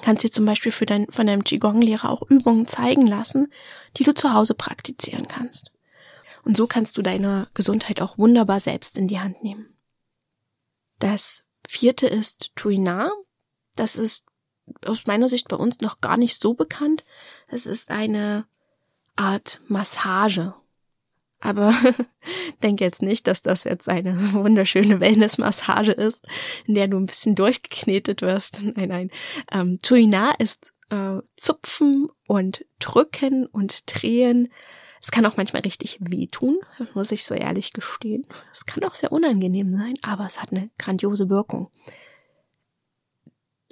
Kannst 0.00 0.24
dir 0.24 0.30
zum 0.30 0.46
Beispiel 0.46 0.72
für 0.72 0.86
dein, 0.86 1.06
von 1.10 1.26
deinem 1.26 1.44
Qigong-Lehrer 1.44 2.08
auch 2.08 2.22
Übungen 2.30 2.66
zeigen 2.66 3.06
lassen, 3.06 3.52
die 3.96 4.04
du 4.04 4.14
zu 4.14 4.32
Hause 4.32 4.54
praktizieren 4.54 5.28
kannst. 5.28 5.70
Und 6.44 6.56
so 6.56 6.66
kannst 6.66 6.96
du 6.96 7.02
deine 7.02 7.48
Gesundheit 7.52 8.00
auch 8.00 8.16
wunderbar 8.16 8.58
selbst 8.60 8.96
in 8.96 9.06
die 9.06 9.20
Hand 9.20 9.42
nehmen. 9.42 9.66
Das 10.98 11.44
vierte 11.68 12.06
ist 12.06 12.50
Tuina. 12.56 13.12
Das 13.76 13.96
ist 13.96 14.24
aus 14.84 15.06
meiner 15.06 15.28
Sicht 15.28 15.48
bei 15.48 15.56
uns 15.56 15.80
noch 15.80 16.00
gar 16.00 16.16
nicht 16.16 16.40
so 16.40 16.54
bekannt. 16.54 17.04
Es 17.46 17.66
ist 17.66 17.90
eine 17.90 18.46
Art 19.16 19.60
Massage. 19.68 20.54
Aber 21.40 21.72
denke 22.62 22.84
jetzt 22.84 23.02
nicht, 23.02 23.26
dass 23.26 23.42
das 23.42 23.64
jetzt 23.64 23.88
eine 23.88 24.32
wunderschöne 24.32 24.98
Wellnessmassage 25.00 25.92
ist, 25.92 26.26
in 26.66 26.74
der 26.74 26.88
du 26.88 26.96
ein 26.96 27.06
bisschen 27.06 27.34
durchgeknetet 27.34 28.22
wirst. 28.22 28.62
Nein, 28.76 28.88
nein. 28.88 29.10
Ähm, 29.52 29.78
Tuina 29.80 30.32
ist 30.38 30.72
äh, 30.90 31.18
Zupfen 31.36 32.08
und 32.26 32.64
Drücken 32.80 33.46
und 33.46 33.82
Drehen. 33.86 34.48
Es 35.00 35.10
kann 35.10 35.26
auch 35.26 35.36
manchmal 35.36 35.62
richtig 35.62 35.98
wehtun, 36.00 36.58
muss 36.94 37.12
ich 37.12 37.24
so 37.24 37.34
ehrlich 37.34 37.72
gestehen. 37.72 38.26
Es 38.52 38.66
kann 38.66 38.84
auch 38.84 38.94
sehr 38.94 39.12
unangenehm 39.12 39.72
sein, 39.72 39.96
aber 40.02 40.26
es 40.26 40.40
hat 40.42 40.52
eine 40.52 40.70
grandiose 40.78 41.28
Wirkung. 41.28 41.70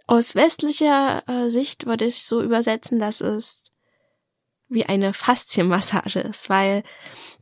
Aus 0.07 0.35
westlicher 0.37 1.25
äh, 1.27 1.51
Sicht 1.51 1.87
würde 1.87 2.05
ich 2.05 2.25
so 2.25 2.41
übersetzen, 2.43 2.99
dass 2.99 3.21
es 3.21 3.65
wie 4.69 4.87
eine 4.87 5.13
Faszienmassage 5.13 6.21
ist, 6.21 6.49
weil 6.49 6.83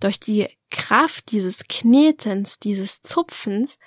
durch 0.00 0.20
die 0.20 0.48
Kraft 0.70 1.30
dieses 1.30 1.68
Knetens, 1.68 2.58
dieses 2.58 3.02
Zupfens 3.02 3.78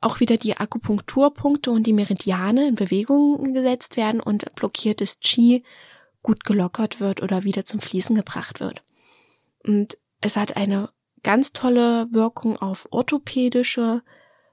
auch 0.00 0.20
wieder 0.20 0.36
die 0.36 0.56
Akupunkturpunkte 0.56 1.70
und 1.70 1.86
die 1.86 1.92
Meridiane 1.92 2.68
in 2.68 2.74
Bewegung 2.74 3.52
gesetzt 3.52 3.96
werden 3.96 4.20
und 4.20 4.54
blockiertes 4.54 5.18
Qi 5.20 5.62
gut 6.22 6.44
gelockert 6.44 7.00
wird 7.00 7.22
oder 7.22 7.44
wieder 7.44 7.64
zum 7.64 7.80
Fließen 7.80 8.14
gebracht 8.14 8.60
wird. 8.60 8.82
Und 9.68 9.98
es 10.22 10.38
hat 10.38 10.56
eine 10.56 10.88
ganz 11.22 11.52
tolle 11.52 12.08
Wirkung 12.10 12.56
auf 12.56 12.88
orthopädische 12.90 14.02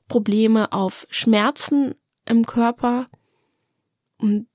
Probleme, 0.09 0.73
auf 0.73 1.07
Schmerzen 1.09 1.95
im 2.25 2.45
Körper. 2.45 3.07
Und 4.17 4.47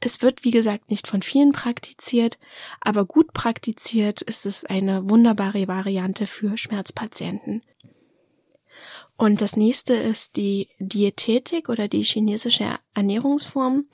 es 0.00 0.22
wird, 0.22 0.42
wie 0.42 0.50
gesagt, 0.50 0.90
nicht 0.90 1.06
von 1.06 1.22
vielen 1.22 1.52
praktiziert, 1.52 2.36
aber 2.80 3.04
gut 3.04 3.32
praktiziert 3.32 4.22
ist 4.22 4.44
es 4.44 4.64
eine 4.64 5.08
wunderbare 5.08 5.68
Variante 5.68 6.26
für 6.26 6.58
Schmerzpatienten. 6.58 7.62
Und 9.16 9.40
das 9.40 9.54
nächste 9.54 9.94
ist 9.94 10.34
die 10.34 10.68
Diätetik 10.80 11.68
oder 11.68 11.86
die 11.86 12.02
chinesische 12.02 12.76
Ernährungsform. 12.92 13.86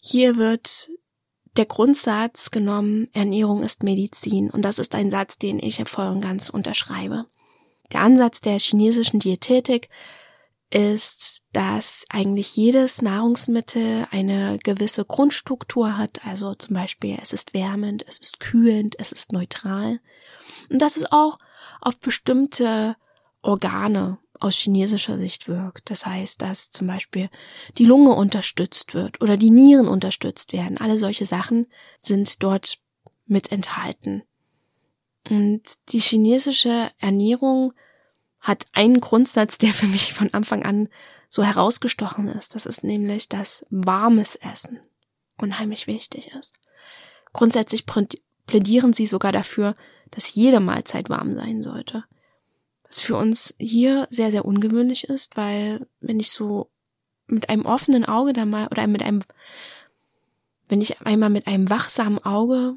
Hier 0.00 0.36
wird 0.36 0.88
der 1.56 1.66
Grundsatz 1.66 2.50
genommen, 2.50 3.08
Ernährung 3.12 3.62
ist 3.62 3.82
Medizin. 3.82 4.50
Und 4.50 4.62
das 4.62 4.78
ist 4.78 4.94
ein 4.94 5.10
Satz, 5.10 5.38
den 5.38 5.58
ich 5.58 5.82
voll 5.88 6.08
und 6.08 6.20
ganz 6.20 6.48
unterschreibe. 6.48 7.26
Der 7.92 8.02
Ansatz 8.02 8.40
der 8.40 8.58
chinesischen 8.58 9.20
Diätetik 9.20 9.88
ist, 10.72 11.42
dass 11.52 12.04
eigentlich 12.08 12.54
jedes 12.56 13.02
Nahrungsmittel 13.02 14.06
eine 14.12 14.58
gewisse 14.62 15.04
Grundstruktur 15.04 15.98
hat. 15.98 16.24
Also 16.24 16.54
zum 16.54 16.74
Beispiel, 16.74 17.18
es 17.20 17.32
ist 17.32 17.54
wärmend, 17.54 18.04
es 18.06 18.18
ist 18.18 18.38
kühlend, 18.38 18.94
es 18.98 19.10
ist 19.10 19.32
neutral. 19.32 19.98
Und 20.68 20.80
dass 20.80 20.96
es 20.96 21.10
auch 21.10 21.38
auf 21.80 21.98
bestimmte 21.98 22.96
Organe 23.42 24.18
aus 24.40 24.56
chinesischer 24.56 25.18
Sicht 25.18 25.48
wirkt. 25.48 25.90
Das 25.90 26.06
heißt, 26.06 26.42
dass 26.42 26.70
zum 26.70 26.86
Beispiel 26.86 27.28
die 27.78 27.84
Lunge 27.84 28.14
unterstützt 28.14 28.94
wird 28.94 29.20
oder 29.20 29.36
die 29.36 29.50
Nieren 29.50 29.86
unterstützt 29.86 30.52
werden. 30.52 30.78
Alle 30.78 30.98
solche 30.98 31.26
Sachen 31.26 31.66
sind 31.98 32.42
dort 32.42 32.78
mit 33.26 33.52
enthalten. 33.52 34.22
Und 35.28 35.62
die 35.90 36.00
chinesische 36.00 36.90
Ernährung 36.98 37.72
hat 38.40 38.66
einen 38.72 39.00
Grundsatz, 39.00 39.58
der 39.58 39.74
für 39.74 39.86
mich 39.86 40.14
von 40.14 40.32
Anfang 40.32 40.64
an 40.64 40.88
so 41.28 41.44
herausgestochen 41.44 42.26
ist. 42.26 42.54
Das 42.54 42.66
ist 42.66 42.82
nämlich, 42.82 43.28
dass 43.28 43.64
warmes 43.70 44.36
Essen 44.36 44.80
unheimlich 45.36 45.86
wichtig 45.86 46.32
ist. 46.38 46.54
Grundsätzlich 47.32 47.84
plädieren 48.46 48.92
sie 48.92 49.06
sogar 49.06 49.32
dafür, 49.32 49.76
dass 50.10 50.34
jede 50.34 50.60
Mahlzeit 50.60 51.08
warm 51.08 51.36
sein 51.36 51.62
sollte. 51.62 52.04
Was 52.90 53.00
für 53.00 53.16
uns 53.16 53.54
hier 53.58 54.06
sehr, 54.10 54.30
sehr 54.30 54.44
ungewöhnlich 54.44 55.04
ist, 55.04 55.36
weil 55.36 55.86
wenn 56.00 56.20
ich 56.20 56.32
so 56.32 56.68
mit 57.28 57.48
einem 57.48 57.64
offenen 57.64 58.04
Auge 58.04 58.32
da 58.32 58.44
mal 58.44 58.66
oder 58.68 58.86
mit 58.86 59.02
einem, 59.02 59.22
wenn 60.68 60.80
ich 60.80 61.00
einmal 61.00 61.30
mit 61.30 61.46
einem 61.46 61.70
wachsamen 61.70 62.18
Auge 62.18 62.76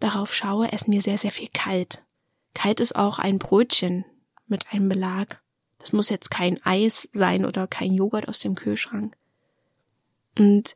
darauf 0.00 0.34
schaue, 0.34 0.70
essen 0.70 0.92
wir 0.92 1.00
sehr, 1.00 1.18
sehr 1.18 1.30
viel 1.30 1.48
kalt. 1.52 2.04
Kalt 2.52 2.80
ist 2.80 2.94
auch 2.94 3.18
ein 3.18 3.38
Brötchen 3.38 4.04
mit 4.46 4.70
einem 4.70 4.88
Belag. 4.88 5.42
Das 5.78 5.92
muss 5.92 6.08
jetzt 6.08 6.30
kein 6.30 6.64
Eis 6.64 7.08
sein 7.12 7.44
oder 7.44 7.66
kein 7.66 7.94
Joghurt 7.94 8.28
aus 8.28 8.38
dem 8.38 8.54
Kühlschrank. 8.54 9.16
Und 10.38 10.74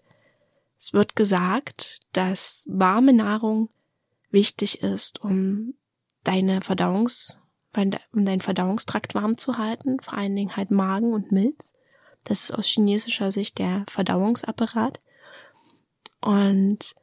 es 0.79 0.93
wird 0.93 1.17
gesagt, 1.17 2.01
dass 2.13 2.65
warme 2.69 3.13
Nahrung 3.13 3.69
wichtig 4.31 4.83
ist, 4.83 5.21
um 5.23 5.75
deine 6.25 6.61
Verdauungs, 6.61 7.38
um 7.77 8.25
deinen 8.25 8.41
Verdauungstrakt 8.41 9.15
warm 9.15 9.37
zu 9.37 9.59
halten, 9.59 10.01
vor 10.01 10.15
allen 10.15 10.35
Dingen 10.35 10.57
halt 10.57 10.71
Magen 10.71 11.13
und 11.13 11.33
Milz. 11.33 11.73
Das 12.25 12.45
ist 12.45 12.53
aus 12.53 12.67
chinesischer 12.67 13.33
Sicht 13.33 13.59
der 13.59 13.85
Verdauungsapparat. 13.89 15.01
Und 16.21 16.95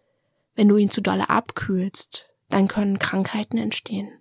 wenn 0.55 0.67
du 0.67 0.77
ihn 0.77 0.89
zu 0.89 1.01
dolle 1.01 1.29
abkühlst, 1.29 2.29
dann 2.49 2.67
können 2.67 2.99
Krankheiten 2.99 3.57
entstehen. 3.57 4.11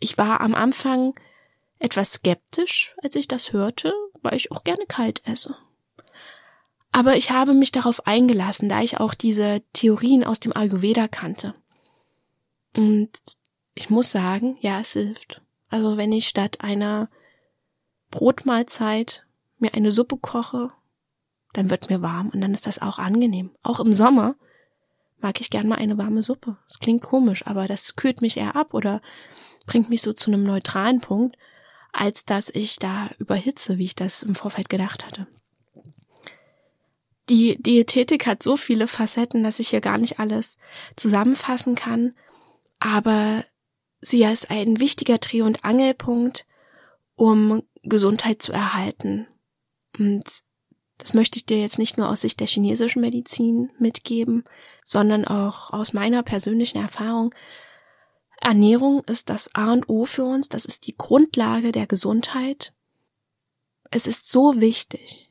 Ich 0.00 0.18
war 0.18 0.40
am 0.40 0.54
Anfang 0.54 1.12
etwas 1.78 2.12
skeptisch, 2.12 2.94
als 3.02 3.14
ich 3.16 3.28
das 3.28 3.52
hörte, 3.52 3.92
weil 4.22 4.34
ich 4.34 4.50
auch 4.50 4.64
gerne 4.64 4.86
kalt 4.86 5.26
esse. 5.26 5.56
Aber 6.92 7.16
ich 7.16 7.30
habe 7.30 7.54
mich 7.54 7.72
darauf 7.72 8.06
eingelassen, 8.06 8.68
da 8.68 8.82
ich 8.82 9.00
auch 9.00 9.14
diese 9.14 9.62
Theorien 9.72 10.24
aus 10.24 10.40
dem 10.40 10.54
Ayurveda 10.54 11.08
kannte. 11.08 11.54
Und 12.76 13.10
ich 13.74 13.90
muss 13.90 14.10
sagen, 14.10 14.56
ja, 14.60 14.80
es 14.80 14.92
hilft. 14.92 15.40
Also 15.68 15.96
wenn 15.96 16.12
ich 16.12 16.28
statt 16.28 16.60
einer 16.60 17.08
Brotmahlzeit 18.10 19.24
mir 19.58 19.74
eine 19.74 19.92
Suppe 19.92 20.18
koche, 20.18 20.68
dann 21.52 21.70
wird 21.70 21.90
mir 21.90 22.02
warm 22.02 22.28
und 22.30 22.40
dann 22.40 22.54
ist 22.54 22.66
das 22.66 22.80
auch 22.80 22.98
angenehm. 22.98 23.50
Auch 23.62 23.80
im 23.80 23.92
Sommer 23.92 24.36
mag 25.20 25.40
ich 25.40 25.50
gern 25.50 25.68
mal 25.68 25.76
eine 25.76 25.98
warme 25.98 26.22
Suppe. 26.22 26.56
Das 26.68 26.78
klingt 26.78 27.02
komisch, 27.02 27.46
aber 27.46 27.68
das 27.68 27.96
kühlt 27.96 28.20
mich 28.20 28.36
eher 28.36 28.56
ab 28.56 28.74
oder 28.74 29.00
bringt 29.66 29.88
mich 29.88 30.02
so 30.02 30.12
zu 30.12 30.30
einem 30.30 30.42
neutralen 30.42 31.00
Punkt, 31.00 31.36
als 31.92 32.24
dass 32.24 32.50
ich 32.50 32.76
da 32.76 33.10
überhitze, 33.18 33.78
wie 33.78 33.84
ich 33.84 33.94
das 33.94 34.22
im 34.22 34.34
Vorfeld 34.34 34.68
gedacht 34.68 35.06
hatte. 35.06 35.26
Die 37.28 37.62
Diätetik 37.62 38.26
hat 38.26 38.42
so 38.42 38.56
viele 38.56 38.88
Facetten, 38.88 39.42
dass 39.42 39.60
ich 39.60 39.68
hier 39.68 39.80
gar 39.80 39.96
nicht 39.96 40.18
alles 40.18 40.58
zusammenfassen 40.96 41.76
kann, 41.76 42.14
aber 42.80 43.44
sie 44.02 44.24
ist 44.24 44.50
ein 44.50 44.80
wichtiger 44.80 45.16
Dreh- 45.18 45.42
und 45.42 45.64
Angelpunkt, 45.64 46.44
um 47.14 47.62
Gesundheit 47.82 48.42
zu 48.42 48.52
erhalten. 48.52 49.26
Und 49.98 50.24
das 50.98 51.14
möchte 51.14 51.38
ich 51.38 51.46
dir 51.46 51.60
jetzt 51.60 51.78
nicht 51.78 51.96
nur 51.96 52.08
aus 52.08 52.20
Sicht 52.20 52.40
der 52.40 52.46
chinesischen 52.46 53.00
Medizin 53.00 53.70
mitgeben, 53.78 54.44
sondern 54.84 55.24
auch 55.24 55.72
aus 55.72 55.92
meiner 55.92 56.22
persönlichen 56.22 56.78
Erfahrung. 56.78 57.34
Ernährung 58.40 59.04
ist 59.04 59.30
das 59.30 59.54
A 59.54 59.72
und 59.72 59.88
O 59.88 60.04
für 60.04 60.24
uns, 60.24 60.48
das 60.48 60.64
ist 60.64 60.86
die 60.86 60.96
Grundlage 60.96 61.72
der 61.72 61.86
Gesundheit. 61.86 62.72
Es 63.90 64.06
ist 64.06 64.28
so 64.28 64.60
wichtig, 64.60 65.30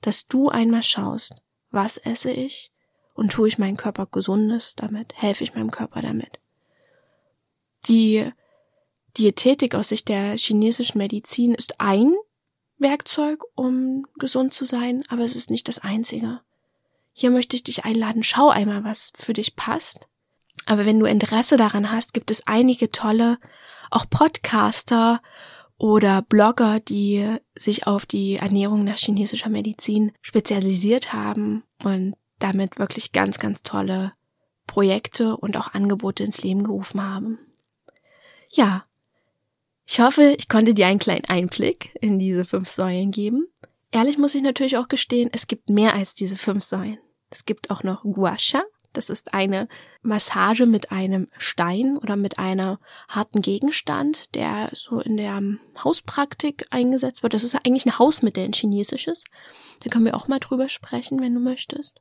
dass 0.00 0.28
du 0.28 0.48
einmal 0.48 0.82
schaust, 0.82 1.34
was 1.70 1.96
esse 1.96 2.30
ich 2.30 2.70
und 3.14 3.32
tue 3.32 3.48
ich 3.48 3.58
meinem 3.58 3.76
Körper 3.76 4.06
Gesundes 4.06 4.74
damit, 4.76 5.14
helfe 5.16 5.42
ich 5.42 5.54
meinem 5.54 5.70
Körper 5.70 6.02
damit. 6.02 6.38
Die 7.88 8.30
Diätetik 9.16 9.74
aus 9.74 9.88
Sicht 9.88 10.08
der 10.08 10.36
chinesischen 10.36 10.98
Medizin 10.98 11.54
ist 11.54 11.80
ein 11.80 12.14
Werkzeug, 12.78 13.44
um 13.54 14.04
gesund 14.16 14.52
zu 14.52 14.64
sein, 14.64 15.04
aber 15.08 15.22
es 15.22 15.36
ist 15.36 15.50
nicht 15.50 15.68
das 15.68 15.78
einzige. 15.78 16.40
Hier 17.12 17.30
möchte 17.30 17.56
ich 17.56 17.62
dich 17.62 17.84
einladen, 17.84 18.22
schau 18.22 18.50
einmal, 18.50 18.84
was 18.84 19.12
für 19.16 19.32
dich 19.32 19.56
passt. 19.56 20.08
Aber 20.66 20.84
wenn 20.84 20.98
du 20.98 21.06
Interesse 21.06 21.56
daran 21.56 21.90
hast, 21.90 22.12
gibt 22.12 22.30
es 22.30 22.46
einige 22.46 22.90
tolle, 22.90 23.38
auch 23.90 24.04
Podcaster 24.10 25.22
oder 25.78 26.22
Blogger, 26.22 26.80
die 26.80 27.38
sich 27.58 27.86
auf 27.86 28.04
die 28.04 28.36
Ernährung 28.36 28.84
nach 28.84 28.98
chinesischer 28.98 29.48
Medizin 29.48 30.12
spezialisiert 30.20 31.12
haben 31.12 31.62
und 31.82 32.14
damit 32.38 32.78
wirklich 32.78 33.12
ganz, 33.12 33.38
ganz 33.38 33.62
tolle 33.62 34.12
Projekte 34.66 35.36
und 35.36 35.56
auch 35.56 35.72
Angebote 35.72 36.24
ins 36.24 36.42
Leben 36.42 36.64
gerufen 36.64 37.02
haben. 37.02 37.38
Ja, 38.50 38.84
ich 39.88 40.00
hoffe, 40.00 40.34
ich 40.36 40.48
konnte 40.48 40.74
dir 40.74 40.88
einen 40.88 40.98
kleinen 40.98 41.24
Einblick 41.26 41.96
in 42.00 42.18
diese 42.18 42.44
fünf 42.44 42.68
Säulen 42.68 43.12
geben. 43.12 43.46
Ehrlich 43.92 44.18
muss 44.18 44.34
ich 44.34 44.42
natürlich 44.42 44.76
auch 44.76 44.88
gestehen, 44.88 45.30
es 45.32 45.46
gibt 45.46 45.70
mehr 45.70 45.94
als 45.94 46.14
diese 46.14 46.36
fünf 46.36 46.64
Säulen. 46.64 46.98
Es 47.30 47.44
gibt 47.44 47.70
auch 47.70 47.84
noch 47.84 48.02
Guasha. 48.02 48.64
Das 48.92 49.10
ist 49.10 49.34
eine 49.34 49.68
Massage 50.02 50.66
mit 50.66 50.90
einem 50.90 51.28
Stein 51.38 51.98
oder 51.98 52.16
mit 52.16 52.38
einer 52.38 52.80
harten 53.08 53.42
Gegenstand, 53.42 54.34
der 54.34 54.70
so 54.72 55.00
in 55.00 55.16
der 55.18 55.40
Hauspraktik 55.84 56.66
eingesetzt 56.70 57.22
wird. 57.22 57.34
Das 57.34 57.44
ist 57.44 57.54
eigentlich 57.54 57.86
ein 57.86 57.98
Hausmittel, 57.98 58.44
ein 58.44 58.54
chinesisches. 58.54 59.24
Da 59.80 59.90
können 59.90 60.06
wir 60.06 60.16
auch 60.16 60.28
mal 60.28 60.40
drüber 60.40 60.68
sprechen, 60.68 61.20
wenn 61.20 61.34
du 61.34 61.40
möchtest. 61.40 62.00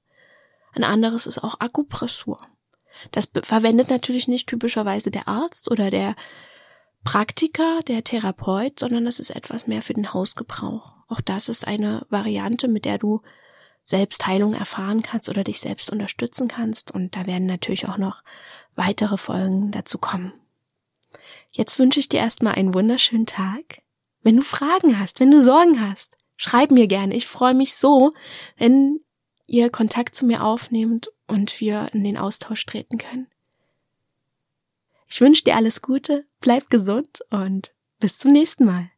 Ein 0.74 0.86
anderes 0.86 1.28
ist 1.28 1.44
auch 1.44 1.60
Akupressur. 1.60 2.42
Das 3.12 3.30
verwendet 3.44 3.90
natürlich 3.90 4.28
nicht 4.28 4.48
typischerweise 4.48 5.12
der 5.12 5.28
Arzt 5.28 5.70
oder 5.72 5.90
der 5.90 6.16
Praktiker, 7.04 7.82
der 7.88 8.04
Therapeut, 8.04 8.80
sondern 8.80 9.06
das 9.06 9.20
ist 9.20 9.30
etwas 9.30 9.68
mehr 9.68 9.82
für 9.82 9.94
den 9.94 10.14
Hausgebrauch. 10.14 10.94
Auch 11.08 11.22
das 11.22 11.50
ist 11.50 11.68
eine 11.68 12.06
Variante, 12.10 12.68
mit 12.68 12.86
der 12.86 12.98
du 12.98 13.22
Selbstheilung 13.86 14.54
erfahren 14.54 15.04
kannst 15.04 15.30
oder 15.30 15.44
dich 15.44 15.60
selbst 15.60 15.92
unterstützen 15.92 16.48
kannst. 16.48 16.92
Und 16.92 17.16
da 17.16 17.28
werden 17.28 17.46
natürlich 17.46 17.88
auch 17.88 17.98
noch 17.98 18.24
weitere 18.76 19.18
Folgen 19.18 19.72
dazu 19.72 20.00
kommen. 20.00 20.34
Jetzt 21.52 21.80
wünsche 21.80 22.00
ich 22.00 22.10
dir 22.10 22.20
erstmal 22.20 22.56
einen 22.56 22.74
wunderschönen 22.74 23.28
Tag. 23.28 23.82
Wenn 24.24 24.38
du 24.38 24.42
Fragen 24.42 25.00
hast, 25.00 25.20
wenn 25.20 25.32
du 25.32 25.42
Sorgen 25.42 25.80
hast, 25.80 26.18
schreib 26.36 26.72
mir 26.72 26.88
gerne. 26.88 27.16
Ich 27.16 27.28
freue 27.28 27.54
mich 27.54 27.76
so, 27.76 28.14
wenn 28.58 29.00
ihr 29.46 29.70
Kontakt 29.70 30.16
zu 30.16 30.26
mir 30.26 30.44
aufnehmt 30.44 31.12
und 31.28 31.60
wir 31.60 31.90
in 31.94 32.04
den 32.04 32.18
Austausch 32.18 32.66
treten 32.66 32.98
können. 32.98 33.28
Ich 35.08 35.22
wünsche 35.22 35.44
dir 35.44 35.56
alles 35.56 35.82
Gute, 35.82 36.26
bleib 36.40 36.70
gesund 36.70 37.20
und 37.30 37.74
bis 38.00 38.18
zum 38.18 38.32
nächsten 38.32 38.66
Mal. 38.66 38.90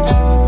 You. 0.00 0.39